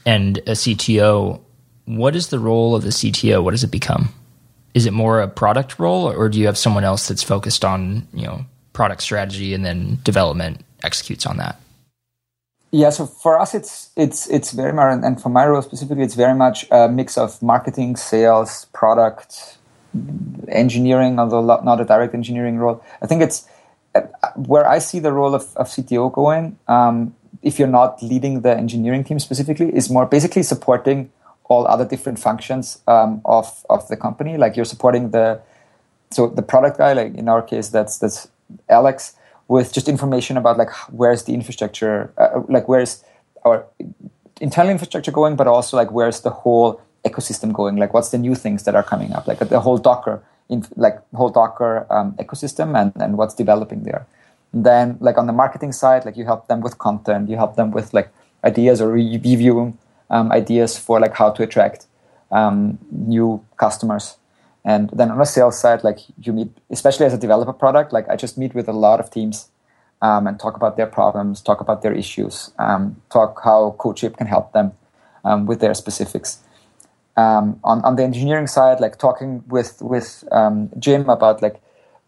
and 0.05 0.37
a 0.39 0.51
CTO 0.53 1.41
what 1.87 2.15
is 2.15 2.27
the 2.27 2.39
role 2.39 2.75
of 2.75 2.83
the 2.83 2.89
CTO? 2.89 3.43
What 3.43 3.51
does 3.51 3.63
it 3.63 3.71
become? 3.71 4.09
Is 4.77 4.85
it 4.85 4.93
more 4.93 5.21
a 5.21 5.27
product 5.27 5.79
role, 5.79 6.05
or 6.05 6.29
do 6.29 6.37
you 6.39 6.45
have 6.45 6.55
someone 6.55 6.83
else 6.83 7.07
that's 7.07 7.23
focused 7.23 7.65
on 7.65 8.07
you 8.13 8.27
know 8.27 8.45
product 8.73 9.01
strategy 9.01 9.55
and 9.55 9.65
then 9.65 9.97
development 10.03 10.61
executes 10.83 11.25
on 11.25 11.37
that? 11.37 11.59
Yeah, 12.69 12.91
so 12.91 13.07
for 13.07 13.39
us, 13.39 13.55
it's 13.55 13.89
it's 13.95 14.29
it's 14.29 14.51
very 14.51 14.73
much, 14.73 14.99
and 15.03 15.19
for 15.19 15.29
my 15.29 15.47
role 15.47 15.63
specifically, 15.63 16.03
it's 16.03 16.13
very 16.13 16.35
much 16.35 16.67
a 16.69 16.87
mix 16.87 17.17
of 17.17 17.41
marketing, 17.41 17.95
sales, 17.95 18.67
product, 18.71 19.57
engineering, 20.47 21.17
although 21.17 21.41
not 21.41 21.81
a 21.81 21.85
direct 21.85 22.13
engineering 22.13 22.59
role. 22.59 22.83
I 23.01 23.07
think 23.07 23.23
it's 23.23 23.47
uh, 23.95 24.01
where 24.35 24.69
I 24.69 24.77
see 24.77 24.99
the 24.99 25.11
role 25.11 25.33
of, 25.33 25.57
of 25.57 25.69
CTO 25.69 26.13
going. 26.13 26.59
Um, 26.67 27.15
if 27.41 27.57
you're 27.57 27.67
not 27.81 28.03
leading 28.03 28.41
the 28.41 28.55
engineering 28.55 29.03
team 29.03 29.17
specifically, 29.17 29.75
is 29.75 29.89
more 29.89 30.05
basically 30.05 30.43
supporting 30.43 31.09
all 31.49 31.67
other 31.67 31.85
different 31.85 32.19
functions 32.19 32.79
um, 32.87 33.21
of 33.25 33.65
of 33.69 33.87
the 33.87 33.97
company. 33.97 34.37
Like 34.37 34.55
you're 34.55 34.65
supporting 34.65 35.11
the 35.11 35.39
so 36.11 36.27
the 36.27 36.41
product 36.41 36.77
guy, 36.77 36.93
like 36.93 37.15
in 37.15 37.27
our 37.27 37.41
case, 37.41 37.69
that's 37.69 37.97
that's 37.97 38.27
Alex, 38.69 39.15
with 39.47 39.73
just 39.73 39.87
information 39.87 40.37
about 40.37 40.57
like 40.57 40.69
where's 40.91 41.23
the 41.23 41.33
infrastructure, 41.33 42.11
uh, 42.17 42.41
like 42.47 42.67
where's 42.67 43.03
our 43.45 43.65
internal 44.39 44.71
infrastructure 44.71 45.11
going, 45.11 45.35
but 45.35 45.47
also 45.47 45.77
like 45.77 45.91
where's 45.91 46.21
the 46.21 46.29
whole 46.29 46.81
ecosystem 47.05 47.53
going? 47.53 47.77
Like 47.77 47.93
what's 47.93 48.09
the 48.09 48.17
new 48.17 48.35
things 48.35 48.63
that 48.63 48.75
are 48.75 48.83
coming 48.83 49.13
up? 49.13 49.27
Like 49.27 49.39
the 49.39 49.59
whole 49.59 49.77
Docker, 49.77 50.23
in, 50.49 50.65
like 50.75 50.99
whole 51.13 51.29
Docker 51.29 51.85
um, 51.89 52.13
ecosystem, 52.13 52.77
and 52.79 52.91
and 53.01 53.17
what's 53.17 53.33
developing 53.33 53.83
there. 53.83 54.05
And 54.53 54.65
then 54.65 54.97
like 55.01 55.17
on 55.17 55.27
the 55.27 55.33
marketing 55.33 55.73
side, 55.73 56.05
like 56.05 56.17
you 56.17 56.25
help 56.25 56.47
them 56.47 56.61
with 56.61 56.77
content, 56.77 57.29
you 57.29 57.35
help 57.35 57.55
them 57.55 57.71
with 57.71 57.93
like 57.93 58.09
ideas 58.43 58.81
or 58.81 58.91
reviewing 58.91 59.77
um, 60.09 60.31
ideas 60.31 60.77
for 60.77 60.99
like 60.99 61.13
how 61.13 61.29
to 61.31 61.43
attract 61.43 61.87
um, 62.31 62.77
new 62.91 63.43
customers. 63.57 64.17
And 64.65 64.89
then 64.91 65.11
on 65.11 65.17
the 65.17 65.25
sales 65.25 65.59
side, 65.59 65.83
like 65.83 65.99
you 66.21 66.33
meet, 66.33 66.49
especially 66.69 67.05
as 67.05 67.13
a 67.13 67.17
developer 67.17 67.53
product, 67.53 67.93
like 67.93 68.09
I 68.09 68.15
just 68.15 68.37
meet 68.37 68.53
with 68.53 68.67
a 68.67 68.73
lot 68.73 68.99
of 68.99 69.09
teams 69.09 69.49
um, 70.01 70.27
and 70.27 70.39
talk 70.39 70.55
about 70.55 70.75
their 70.75 70.87
problems, 70.87 71.41
talk 71.41 71.61
about 71.61 71.81
their 71.81 71.93
issues, 71.93 72.51
um, 72.59 73.01
talk 73.09 73.39
how 73.43 73.75
CodeShip 73.79 74.17
can 74.17 74.27
help 74.27 74.51
them 74.53 74.73
um, 75.23 75.45
with 75.45 75.61
their 75.61 75.73
specifics. 75.73 76.39
Um, 77.15 77.59
on, 77.63 77.81
on 77.83 77.95
the 77.95 78.03
engineering 78.03 78.47
side, 78.47 78.79
like 78.79 78.99
talking 78.99 79.43
with 79.47 79.81
with 79.81 80.23
Jim 80.77 81.09
about 81.09 81.41
like 81.41 81.61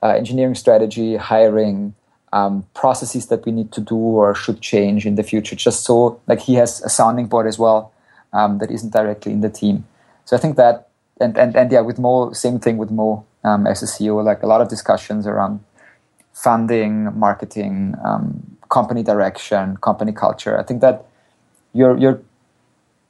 uh, 0.04 0.10
engineering 0.10 0.56
strategy, 0.56 1.16
hiring, 1.16 1.94
um, 2.32 2.66
processes 2.74 3.28
that 3.28 3.46
we 3.46 3.52
need 3.52 3.72
to 3.72 3.82
do 3.82 3.96
or 3.96 4.36
should 4.36 4.62
change 4.62 5.06
in 5.06 5.16
the 5.16 5.24
future, 5.24 5.56
just 5.56 5.84
so 5.84 6.20
like 6.28 6.42
he 6.42 6.56
has 6.56 6.82
a 6.84 6.90
sounding 6.90 7.28
board 7.28 7.48
as 7.48 7.58
well 7.58 7.92
um, 8.34 8.60
that 8.60 8.70
isn't 8.72 8.94
directly 8.94 9.32
in 9.32 9.42
the 9.42 9.50
team. 9.50 9.86
So 10.26 10.36
I 10.36 10.40
think 10.40 10.56
that 10.58 10.90
and 11.20 11.38
and, 11.38 11.56
and 11.56 11.72
yeah, 11.72 11.82
with 11.82 12.00
Mo, 12.00 12.32
same 12.34 12.60
thing 12.60 12.78
with 12.78 12.92
Mo 12.92 13.26
um, 13.44 13.68
as 13.68 13.84
a 13.84 13.86
CEO, 13.86 14.24
like 14.24 14.44
a 14.44 14.48
lot 14.48 14.62
of 14.62 14.70
discussions 14.70 15.28
around 15.28 15.60
funding, 16.34 17.18
marketing, 17.18 17.96
um, 18.06 18.58
company 18.70 19.04
direction, 19.04 19.78
company 19.78 20.12
culture. 20.12 20.58
I 20.58 20.64
think 20.64 20.82
that 20.82 21.06
you're 21.74 21.98
you're 21.98 22.22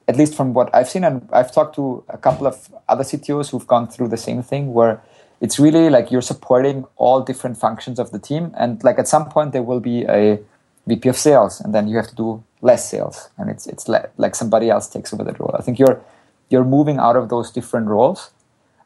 at 0.08 0.18
least 0.18 0.34
from 0.34 0.54
what 0.54 0.74
I've 0.74 0.90
seen, 0.90 1.04
and 1.04 1.28
I've 1.32 1.52
talked 1.52 1.76
to 1.76 2.04
a 2.10 2.18
couple 2.18 2.48
of 2.48 2.70
other 2.88 3.04
CTOs 3.04 3.52
who've 3.52 3.68
gone 3.68 3.88
through 3.88 4.08
the 4.08 4.18
same 4.18 4.42
thing, 4.42 4.74
where 4.74 5.02
it's 5.42 5.60
really 5.60 5.90
like 5.90 6.12
you're 6.12 6.22
supporting 6.22 6.86
all 6.98 7.22
different 7.22 7.58
functions 7.58 8.00
of 8.00 8.12
the 8.12 8.20
team 8.20 8.54
and 8.58 8.84
like 8.84 9.00
at 9.00 9.08
some 9.08 9.30
point 9.30 9.54
there 9.54 9.64
will 9.64 9.80
be 9.80 10.04
a 10.04 10.40
vp 10.88 11.08
of 11.10 11.18
sales 11.18 11.60
and 11.62 11.74
then 11.74 11.88
you 11.88 11.96
have 11.96 12.08
to 12.08 12.16
do 12.16 12.44
less 12.62 12.90
sales 12.90 13.30
and 13.38 13.50
it's 13.50 13.68
it's 13.68 13.88
le- 13.88 14.10
like 14.18 14.36
somebody 14.36 14.70
else 14.70 14.88
takes 14.88 15.14
over 15.14 15.24
that 15.24 15.40
role. 15.40 15.56
I 15.58 15.62
think 15.62 15.80
you're 15.80 16.02
you're 16.50 16.66
moving 16.66 16.98
out 16.98 17.16
of 17.16 17.30
those 17.30 17.52
different 17.52 17.88
roles 17.88 18.32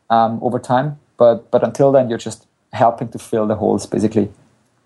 um, 0.10 0.40
over 0.42 0.60
time 0.60 1.00
but 1.18 1.50
but 1.50 1.64
until 1.64 1.92
then 1.92 2.10
you're 2.10 2.18
just 2.30 2.46
helping 2.72 3.10
to 3.10 3.20
fill 3.20 3.48
the 3.48 3.56
holes 3.56 3.86
basically 3.86 4.32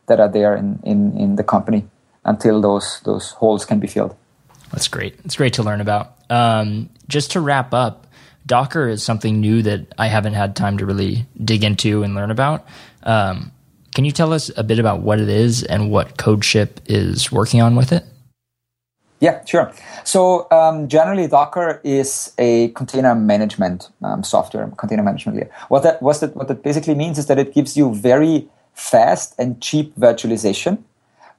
that 0.07 0.19
are 0.19 0.29
there 0.29 0.55
in 0.55 0.79
in, 0.83 1.17
in 1.17 1.35
the 1.35 1.43
company 1.43 1.87
until 2.27 2.61
those 2.61 3.01
those 3.03 3.31
holes 3.31 3.65
can 3.65 3.79
be 3.79 3.87
filled. 3.87 4.15
That's 4.71 4.87
great. 4.87 5.17
It's 5.23 5.35
great 5.35 5.53
to 5.53 5.63
learn 5.63 5.81
about. 5.81 6.13
Um, 6.29 6.89
just 7.07 7.31
to 7.31 7.39
wrap 7.39 7.73
up 7.73 8.06
Docker 8.47 8.87
is 8.87 9.03
something 9.03 9.39
new 9.41 9.61
that 9.63 9.93
I 9.97 10.07
haven't 10.07 10.33
had 10.33 10.55
time 10.55 10.77
to 10.77 10.85
really 10.85 11.25
dig 11.43 11.63
into 11.63 12.01
and 12.03 12.15
learn 12.15 12.31
about. 12.31 12.65
Um, 13.03 13.51
can 13.93 14.05
you 14.05 14.11
tell 14.11 14.33
us 14.33 14.49
a 14.55 14.63
bit 14.63 14.79
about 14.79 15.01
what 15.01 15.19
it 15.19 15.29
is 15.29 15.63
and 15.63 15.91
what 15.91 16.17
CodeShip 16.17 16.77
is 16.85 17.31
working 17.31 17.61
on 17.61 17.75
with 17.75 17.91
it? 17.91 18.05
Yeah, 19.19 19.43
sure. 19.45 19.73
So 20.03 20.47
um, 20.51 20.87
generally, 20.87 21.27
Docker 21.27 21.81
is 21.83 22.33
a 22.37 22.69
container 22.69 23.15
management 23.15 23.89
um, 24.03 24.23
software, 24.23 24.67
container 24.77 25.01
management 25.01 25.37
layer. 25.37 25.51
What 25.69 25.83
that, 25.83 26.01
what 26.01 26.19
that 26.19 26.35
what 26.35 26.47
that 26.47 26.61
basically 26.61 26.93
means 26.93 27.17
is 27.17 27.25
that 27.25 27.39
it 27.39 27.53
gives 27.53 27.75
you 27.75 27.93
very 27.95 28.47
fast 28.73 29.33
and 29.39 29.59
cheap 29.59 29.95
virtualization, 29.95 30.83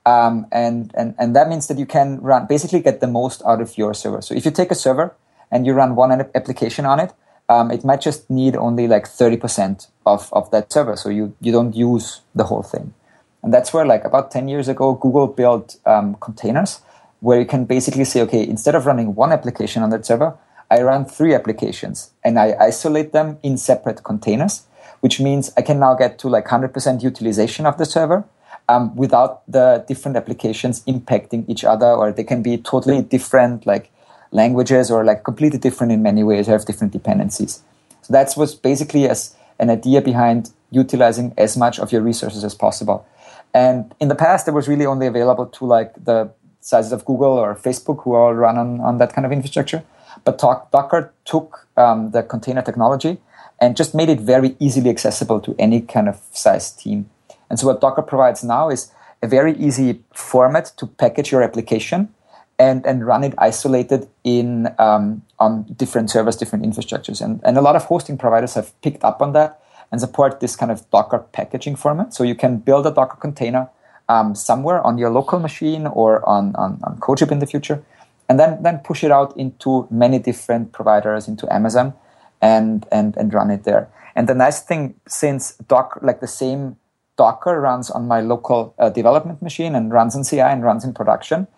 um, 0.05 0.47
and 0.51 0.91
and 0.95 1.15
and 1.19 1.37
that 1.37 1.49
means 1.49 1.69
that 1.69 1.79
you 1.79 1.87
can 1.87 2.21
run 2.21 2.47
basically 2.47 2.81
get 2.81 3.01
the 3.01 3.07
most 3.07 3.43
out 3.47 3.61
of 3.61 3.79
your 3.79 3.95
server. 3.95 4.23
So 4.23 4.35
if 4.35 4.45
you 4.45 4.51
take 4.51 4.73
a 4.73 4.75
server 4.75 5.15
and 5.51 5.67
you 5.67 5.73
run 5.73 5.97
one 5.97 6.13
application 6.35 6.85
on 6.85 7.01
it, 7.01 7.13
um, 7.49 7.71
it 7.71 7.85
might 7.85 8.01
just 8.01 8.29
need 8.29 8.57
only 8.57 8.87
like 8.87 9.05
30% 9.05 9.89
of, 10.05 10.33
of 10.33 10.51
that 10.51 10.73
server. 10.73 10.97
So 10.97 11.09
you, 11.09 11.35
you 11.41 11.51
don't 11.53 11.75
use 11.75 12.21
the 12.35 12.45
whole 12.45 12.63
thing. 12.63 12.95
And 13.43 13.55
that's 13.55 13.73
where, 13.73 13.87
like, 13.87 14.05
about 14.05 14.31
10 14.31 14.49
years 14.49 14.69
ago, 14.69 14.95
Google 14.95 15.27
built 15.29 15.77
um, 15.87 16.17
containers 16.21 16.81
where 17.21 17.41
you 17.41 17.47
can 17.47 17.65
basically 17.65 18.05
say, 18.05 18.21
okay, 18.23 18.47
instead 18.47 18.75
of 18.75 18.87
running 18.87 19.15
one 19.15 19.33
application 19.33 19.83
on 19.83 19.91
that 19.91 20.07
server, 20.07 20.37
I 20.71 20.83
run 20.83 21.05
three 21.05 21.35
applications 21.35 22.11
and 22.23 22.39
I 22.39 22.55
isolate 22.61 23.13
them 23.13 23.39
in 23.43 23.57
separate 23.57 24.05
containers, 24.05 24.67
which 25.01 25.19
means 25.19 25.51
I 25.57 25.63
can 25.63 25.79
now 25.79 25.95
get 25.95 26.19
to 26.21 26.29
like 26.29 26.47
100% 26.47 27.03
utilization 27.03 27.67
of 27.67 27.79
the 27.79 27.87
server 27.87 28.25
um, 28.69 28.95
without 28.95 29.51
the 29.51 29.85
different 29.89 30.17
applications 30.17 30.85
impacting 30.85 31.49
each 31.49 31.65
other, 31.65 31.87
or 31.87 32.13
they 32.13 32.25
can 32.25 32.43
be 32.43 32.59
totally 32.59 33.01
different, 33.03 33.67
like 33.67 33.91
languages, 34.31 34.91
or 34.91 35.05
like 35.05 35.25
completely 35.25 35.59
different 35.59 35.93
in 35.93 36.03
many 36.03 36.23
ways, 36.23 36.47
have 36.47 36.65
different 36.65 36.93
dependencies. 36.93 37.63
So 38.03 38.13
that's 38.13 38.37
what's 38.37 38.55
basically 38.55 39.09
as 39.09 39.35
an 39.59 39.71
idea 39.71 40.01
behind 40.01 40.51
utilizing 40.71 41.35
as 41.37 41.57
much 41.57 41.79
of 41.79 41.93
your 41.93 42.03
resources 42.03 42.45
as 42.45 42.55
possible. 42.55 43.07
And 43.55 43.95
in 44.01 44.09
the 44.09 44.15
past, 44.15 44.47
it 44.49 44.53
was 44.53 44.69
really 44.69 44.87
only 44.87 45.07
available 45.07 45.47
to 45.47 45.65
like 45.65 45.93
the 46.05 46.31
sizes 46.61 46.93
of 46.93 47.05
Google 47.05 47.33
or 47.33 47.55
Facebook, 47.55 48.03
who 48.03 48.15
all 48.15 48.35
run 48.35 48.59
on, 48.59 48.81
on 48.81 48.99
that 48.99 49.13
kind 49.13 49.25
of 49.25 49.33
infrastructure. 49.33 49.83
But 50.25 50.39
Docker 50.39 51.13
took 51.25 51.67
um, 51.77 52.11
the 52.11 52.23
container 52.23 52.63
technology 52.63 53.19
and 53.61 53.77
just 53.77 53.95
made 53.95 54.09
it 54.09 54.21
very 54.21 54.57
easily 54.59 54.91
accessible 54.91 55.41
to 55.41 55.55
any 55.59 55.81
kind 55.81 56.09
of 56.09 56.21
size 56.33 56.71
team. 56.71 57.09
And 57.51 57.59
so 57.59 57.67
what 57.67 57.81
Docker 57.81 58.03
provides 58.03 58.45
now 58.45 58.69
is 58.69 58.93
a 59.23 59.27
very 59.27 59.57
easy 59.57 60.03
format 60.13 60.73
to 60.77 60.87
package 60.87 61.33
your 61.33 61.43
application 61.43 62.15
and, 62.59 62.85
and 62.87 63.07
run 63.07 63.25
it 63.25 63.35
isolated 63.39 64.09
in 64.25 64.69
um, 64.79 65.23
on 65.39 65.63
different 65.77 66.11
servers, 66.11 66.37
different 66.37 66.65
infrastructures. 66.65 67.21
And, 67.21 67.41
and 67.45 67.57
a 67.57 67.61
lot 67.61 67.77
of 67.77 67.85
hosting 67.85 68.19
providers 68.19 68.55
have 68.55 68.79
picked 68.83 69.05
up 69.05 69.23
on 69.23 69.33
that 69.33 69.61
and 69.91 70.01
support 70.01 70.41
this 70.41 70.57
kind 70.57 70.71
of 70.71 70.89
Docker 70.91 71.21
packaging 71.33 71.77
format. 71.77 72.15
So 72.15 72.25
you 72.25 72.35
can 72.35 72.59
build 72.59 72.87
a 72.87 72.91
Docker 72.91 73.17
container 73.17 73.71
um, 74.09 74.35
somewhere 74.35 74.85
on 74.85 74.99
your 74.99 75.11
local 75.11 75.39
machine 75.39 75.87
or 75.87 76.27
on, 76.29 76.55
on, 76.57 76.81
on 76.83 77.01
in 77.31 77.39
the 77.39 77.47
future, 77.47 77.85
and 78.29 78.39
then, 78.39 78.63
then 78.63 78.79
push 78.79 79.05
it 79.05 79.11
out 79.11 79.37
into 79.37 79.87
many 79.91 80.19
different 80.19 80.73
providers, 80.73 81.29
into 81.29 81.51
Amazon, 81.53 81.95
and, 82.41 82.87
and, 82.91 83.17
and 83.17 83.33
run 83.33 83.51
it 83.51 83.65
there. 83.65 83.89
And 84.17 84.29
the 84.29 84.35
nice 84.35 84.61
thing, 84.61 84.95
since 85.07 85.55
Docker, 85.69 86.01
like 86.03 86.21
the 86.21 86.27
same 86.27 86.77
Docker 87.17 87.61
runs 87.61 87.91
on 87.91 88.07
my 88.07 88.21
local 88.21 88.75
uh, 88.79 88.91
development 88.91 89.43
machine 89.43 89.75
and 89.75 89.93
runs 89.93 90.15
in 90.15 90.25
CI 90.25 90.41
and 90.41 90.63
runs 90.63 90.85
in 90.85 90.93
production, 90.95 91.49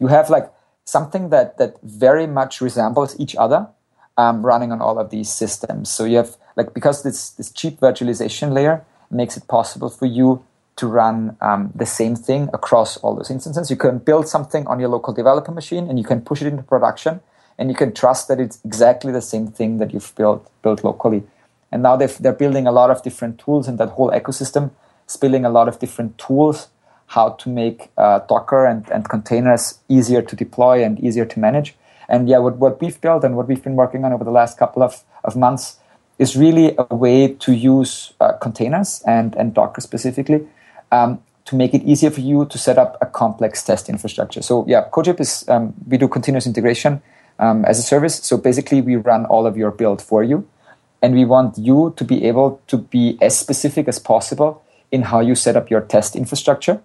you 0.00 0.08
have 0.08 0.30
like 0.30 0.50
something 0.84 1.28
that, 1.30 1.58
that 1.58 1.76
very 1.82 2.26
much 2.26 2.60
resembles 2.60 3.18
each 3.20 3.36
other 3.36 3.68
um, 4.16 4.44
running 4.44 4.72
on 4.72 4.80
all 4.80 4.98
of 4.98 5.10
these 5.10 5.30
systems. 5.30 5.90
So 5.90 6.04
you 6.04 6.16
have 6.16 6.36
like 6.56 6.74
because 6.74 7.02
this 7.02 7.30
this 7.30 7.50
cheap 7.52 7.80
virtualization 7.80 8.52
layer 8.52 8.84
makes 9.10 9.36
it 9.36 9.46
possible 9.46 9.88
for 9.88 10.06
you 10.06 10.44
to 10.76 10.86
run 10.86 11.36
um, 11.40 11.72
the 11.74 11.86
same 11.86 12.16
thing 12.16 12.48
across 12.52 12.96
all 12.98 13.14
those 13.14 13.30
instances. 13.30 13.70
You 13.70 13.76
can 13.76 13.98
build 13.98 14.28
something 14.28 14.66
on 14.66 14.80
your 14.80 14.88
local 14.88 15.12
developer 15.12 15.52
machine 15.52 15.88
and 15.88 15.98
you 15.98 16.04
can 16.04 16.20
push 16.22 16.42
it 16.42 16.48
into 16.48 16.62
production 16.62 17.20
and 17.58 17.68
you 17.68 17.76
can 17.76 17.92
trust 17.92 18.28
that 18.28 18.40
it's 18.40 18.58
exactly 18.64 19.12
the 19.12 19.20
same 19.20 19.46
thing 19.48 19.78
that 19.78 19.92
you've 19.92 20.14
built 20.16 20.50
built 20.62 20.82
locally. 20.82 21.22
And 21.72 21.82
now 21.82 21.96
they're 21.96 22.32
building 22.32 22.66
a 22.66 22.72
lot 22.72 22.90
of 22.90 23.02
different 23.02 23.38
tools 23.38 23.68
and 23.68 23.78
that 23.78 23.90
whole 23.90 24.10
ecosystem 24.10 24.72
spilling 25.06 25.44
a 25.44 25.50
lot 25.50 25.68
of 25.68 25.78
different 25.78 26.18
tools 26.18 26.68
how 27.10 27.30
to 27.30 27.48
make 27.48 27.90
uh, 27.98 28.20
Docker 28.28 28.64
and, 28.66 28.88
and 28.90 29.08
containers 29.08 29.80
easier 29.88 30.22
to 30.22 30.36
deploy 30.36 30.84
and 30.84 31.00
easier 31.00 31.24
to 31.24 31.40
manage. 31.40 31.74
And 32.08 32.28
yeah, 32.28 32.38
what, 32.38 32.56
what 32.58 32.80
we've 32.80 33.00
built 33.00 33.24
and 33.24 33.36
what 33.36 33.48
we've 33.48 33.62
been 33.62 33.74
working 33.74 34.04
on 34.04 34.12
over 34.12 34.22
the 34.22 34.30
last 34.30 34.56
couple 34.58 34.80
of, 34.84 35.02
of 35.24 35.34
months 35.34 35.80
is 36.20 36.36
really 36.36 36.76
a 36.78 36.94
way 36.94 37.34
to 37.34 37.52
use 37.52 38.12
uh, 38.20 38.34
containers 38.34 39.02
and, 39.08 39.34
and 39.34 39.52
Docker 39.54 39.80
specifically 39.80 40.46
um, 40.92 41.20
to 41.46 41.56
make 41.56 41.74
it 41.74 41.82
easier 41.82 42.10
for 42.10 42.20
you 42.20 42.44
to 42.44 42.56
set 42.56 42.78
up 42.78 42.96
a 43.00 43.06
complex 43.06 43.64
test 43.64 43.88
infrastructure. 43.88 44.40
So 44.40 44.64
yeah, 44.68 44.88
CodeShip 44.92 45.18
is, 45.18 45.48
um, 45.48 45.74
we 45.88 45.98
do 45.98 46.06
continuous 46.06 46.46
integration 46.46 47.02
um, 47.40 47.64
as 47.64 47.80
a 47.80 47.82
service. 47.82 48.16
So 48.22 48.36
basically 48.36 48.82
we 48.82 48.94
run 48.94 49.26
all 49.26 49.48
of 49.48 49.56
your 49.56 49.72
build 49.72 50.00
for 50.00 50.22
you. 50.22 50.48
And 51.02 51.14
we 51.14 51.24
want 51.24 51.58
you 51.58 51.92
to 51.96 52.04
be 52.04 52.24
able 52.26 52.60
to 52.68 52.78
be 52.78 53.18
as 53.20 53.36
specific 53.36 53.88
as 53.88 53.98
possible 53.98 54.62
in 54.92 55.02
how 55.02 55.18
you 55.18 55.34
set 55.34 55.56
up 55.56 55.70
your 55.70 55.80
test 55.80 56.14
infrastructure. 56.14 56.80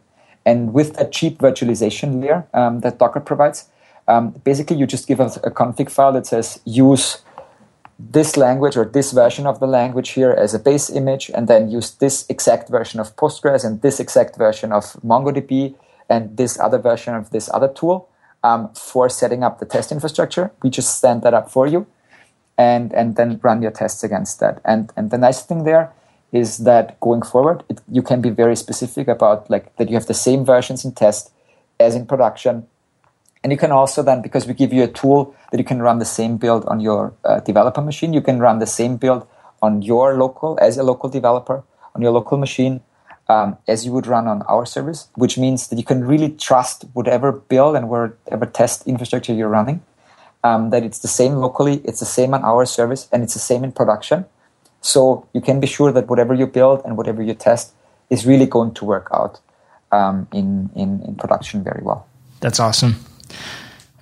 And 0.46 0.74
with 0.74 0.96
that 0.96 1.12
cheap 1.12 1.40
virtualization 1.40 2.22
layer 2.22 2.48
um, 2.54 2.82
that 2.82 3.00
Docker 3.00 3.20
provides, 3.20 3.70
um, 4.08 4.32
basically 4.44 4.78
you 4.78 4.86
just 4.86 5.08
give 5.08 5.20
us 5.20 5.38
a 5.38 5.52
config 5.52 5.90
file 5.90 6.14
that 6.14 6.28
says 6.28 6.60
use 6.66 7.22
this 7.98 8.36
language 8.36 8.76
or 8.76 8.86
this 8.86 9.12
version 9.12 9.48
of 9.48 9.60
the 9.60 9.68
language 9.68 10.10
here 10.10 10.32
as 10.32 10.54
a 10.54 10.60
base 10.60 10.90
image 10.90 11.32
and 11.34 11.48
then 11.48 11.72
use 11.72 11.92
this 11.92 12.26
exact 12.30 12.70
version 12.70 13.00
of 13.00 13.16
Postgres 13.16 13.64
and 13.64 13.82
this 13.82 14.00
exact 14.00 14.36
version 14.38 14.72
of 14.72 14.84
MongoDB 15.04 15.76
and 16.10 16.36
this 16.38 16.60
other 16.60 16.78
version 16.78 17.16
of 17.16 17.30
this 17.32 17.50
other 17.54 17.70
tool 17.70 18.10
um, 18.44 18.70
for 18.74 19.10
setting 19.10 19.44
up 19.44 19.60
the 19.60 19.66
test 19.66 19.92
infrastructure. 19.92 20.52
We 20.62 20.70
just 20.70 20.98
stand 20.98 21.24
that 21.24 21.34
up 21.34 21.50
for 21.50 21.66
you 21.66 21.88
and, 22.58 22.94
and 22.94 23.16
then 23.16 23.40
run 23.42 23.62
your 23.62 23.72
tests 23.72 24.04
against 24.04 24.40
that. 24.42 24.62
And, 24.66 24.92
and 24.96 25.10
the 25.10 25.18
nice 25.18 25.42
thing 25.42 25.64
there 25.64 25.92
is 26.36 26.50
that 26.70 27.00
going 27.00 27.24
forward, 27.32 27.64
it, 27.70 27.80
you 27.98 28.02
can 28.02 28.20
be 28.22 28.30
very 28.30 28.56
specific 28.56 29.08
about 29.08 29.50
like 29.50 29.76
that 29.78 29.90
you 29.90 29.96
have 29.96 30.08
the 30.08 30.22
same 30.28 30.46
versions 30.54 30.86
in 30.86 30.92
test 30.92 31.32
as 31.80 31.96
in 31.96 32.06
production 32.06 32.68
and 33.46 33.52
you 33.52 33.60
can 33.60 33.72
also 33.72 34.02
then, 34.02 34.24
because 34.24 34.48
we 34.48 34.56
give 34.56 34.74
you 34.74 34.82
a 34.82 34.88
tool 34.88 35.36
that 35.52 35.60
you 35.60 35.64
can 35.64 35.80
run 35.80 36.00
the 36.00 36.12
same 36.20 36.38
build 36.38 36.66
on 36.66 36.80
your 36.80 37.14
uh, 37.24 37.42
developer 37.42 37.80
machine, 37.80 38.12
you 38.12 38.20
can 38.20 38.40
run 38.40 38.58
the 38.58 38.66
same 38.66 38.98
build 38.98 39.28
on 39.62 39.84
your 39.84 40.18
local, 40.18 40.58
as 40.60 40.80
a 40.80 40.84
local 40.84 41.10
developer, 41.10 41.64
on 41.94 42.02
your 42.02 42.10
local 42.10 42.40
machine, 42.40 42.82
um, 43.30 43.56
as 43.68 43.86
you 43.86 43.92
would 43.92 44.08
run 44.08 44.28
on 44.28 44.42
our 44.50 44.66
service, 44.66 45.10
which 45.14 45.38
means 45.38 45.68
that 45.68 45.78
you 45.78 45.86
can 45.86 46.04
really 46.04 46.32
trust 46.32 46.86
whatever 46.94 47.32
build 47.32 47.76
and 47.76 47.88
whatever 47.88 48.48
test 48.48 48.88
infrastructure 48.88 49.32
you're 49.32 49.48
running, 49.48 49.84
um, 50.44 50.72
that 50.72 50.82
it's 50.82 50.98
the 50.98 51.08
same 51.08 51.34
locally, 51.34 51.82
it's 51.84 52.00
the 52.00 52.06
same 52.18 52.34
on 52.34 52.44
our 52.44 52.66
service, 52.66 53.08
and 53.12 53.22
it's 53.22 53.36
the 53.36 53.40
same 53.52 53.64
in 53.64 53.72
production. 53.72 54.26
So 54.86 55.28
you 55.34 55.42
can 55.42 55.60
be 55.60 55.66
sure 55.68 55.92
that 55.92 56.08
whatever 56.08 56.34
you 56.36 56.46
build 56.46 56.82
and 56.86 56.96
whatever 56.96 57.24
you 57.24 57.34
test 57.34 57.74
is 58.12 58.26
really 58.26 58.46
going 58.46 58.74
to 58.76 58.86
work 58.86 59.08
out 59.12 59.40
um, 59.92 60.28
in, 60.32 60.70
in, 60.76 61.02
in 61.02 61.16
production 61.16 61.64
very 61.64 61.82
well. 61.84 62.08
That's 62.40 62.60
awesome. 62.60 62.96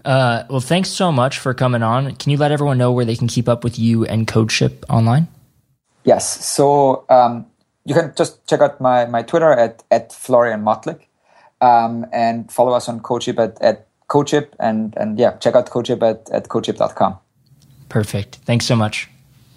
Uh, 0.03 0.43
well, 0.49 0.59
thanks 0.59 0.89
so 0.89 1.09
much 1.09 1.39
for 1.39 1.53
coming 1.53 1.83
on. 1.83 2.13
Can 2.17 2.31
you 2.31 2.37
let 2.37 2.51
everyone 2.51 2.77
know 2.77 2.91
where 2.91 3.05
they 3.05 3.15
can 3.15 3.29
keep 3.29 3.47
up 3.47 3.63
with 3.63 3.79
you 3.79 4.03
and 4.05 4.27
CodeShip 4.27 4.83
online? 4.89 5.29
Yes. 6.03 6.45
So 6.45 7.05
um, 7.09 7.45
you 7.85 7.95
can 7.95 8.13
just 8.17 8.45
check 8.45 8.59
out 8.59 8.81
my, 8.81 9.05
my 9.05 9.21
Twitter 9.21 9.53
at, 9.53 9.83
at 9.89 10.11
Florian 10.11 10.63
Motlik 10.63 10.99
um, 11.61 12.05
and 12.11 12.51
follow 12.51 12.73
us 12.73 12.89
on 12.89 12.99
CodeShip 12.99 13.39
at, 13.39 13.61
at 13.61 13.87
CodeShip 14.09 14.49
and, 14.59 14.93
and 14.97 15.17
yeah, 15.17 15.37
check 15.37 15.55
out 15.55 15.69
CodeShip 15.69 16.03
at, 16.03 16.29
at 16.29 16.49
CodeShip.com. 16.49 17.17
Perfect. 17.87 18.35
Thanks 18.43 18.65
so 18.65 18.75
much. 18.75 19.09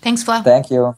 Thanks, 0.03 0.23
Flo. 0.23 0.41
Thank 0.43 0.71
you. 0.71 0.95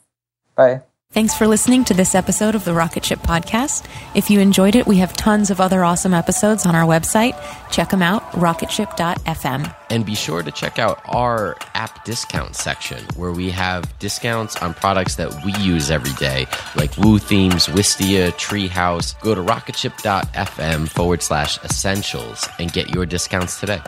Bye. 0.58 0.82
Thanks 1.12 1.34
for 1.34 1.46
listening 1.46 1.84
to 1.84 1.94
this 1.94 2.14
episode 2.14 2.54
of 2.54 2.66
the 2.66 2.74
Rocket 2.74 3.02
Ship 3.02 3.18
Podcast. 3.20 3.86
If 4.14 4.28
you 4.28 4.40
enjoyed 4.40 4.74
it, 4.76 4.86
we 4.86 4.98
have 4.98 5.16
tons 5.16 5.50
of 5.50 5.58
other 5.58 5.82
awesome 5.82 6.12
episodes 6.12 6.66
on 6.66 6.74
our 6.74 6.84
website. 6.84 7.34
Check 7.70 7.88
them 7.88 8.02
out, 8.02 8.22
rocketship.fm. 8.32 9.74
And 9.88 10.04
be 10.04 10.14
sure 10.14 10.42
to 10.42 10.50
check 10.50 10.78
out 10.78 11.00
our 11.06 11.56
app 11.74 12.04
discount 12.04 12.56
section 12.56 13.02
where 13.16 13.32
we 13.32 13.50
have 13.50 13.98
discounts 14.00 14.56
on 14.56 14.74
products 14.74 15.14
that 15.14 15.32
we 15.46 15.54
use 15.64 15.90
every 15.90 16.12
day, 16.14 16.46
like 16.76 16.94
Woo 16.98 17.18
Themes, 17.18 17.68
Wistia, 17.68 18.32
Treehouse. 18.32 19.18
Go 19.22 19.34
to 19.34 19.40
rocketship.fm 19.40 20.88
forward 20.90 21.22
slash 21.22 21.58
essentials 21.64 22.46
and 22.58 22.70
get 22.70 22.90
your 22.90 23.06
discounts 23.06 23.58
today. 23.58 23.80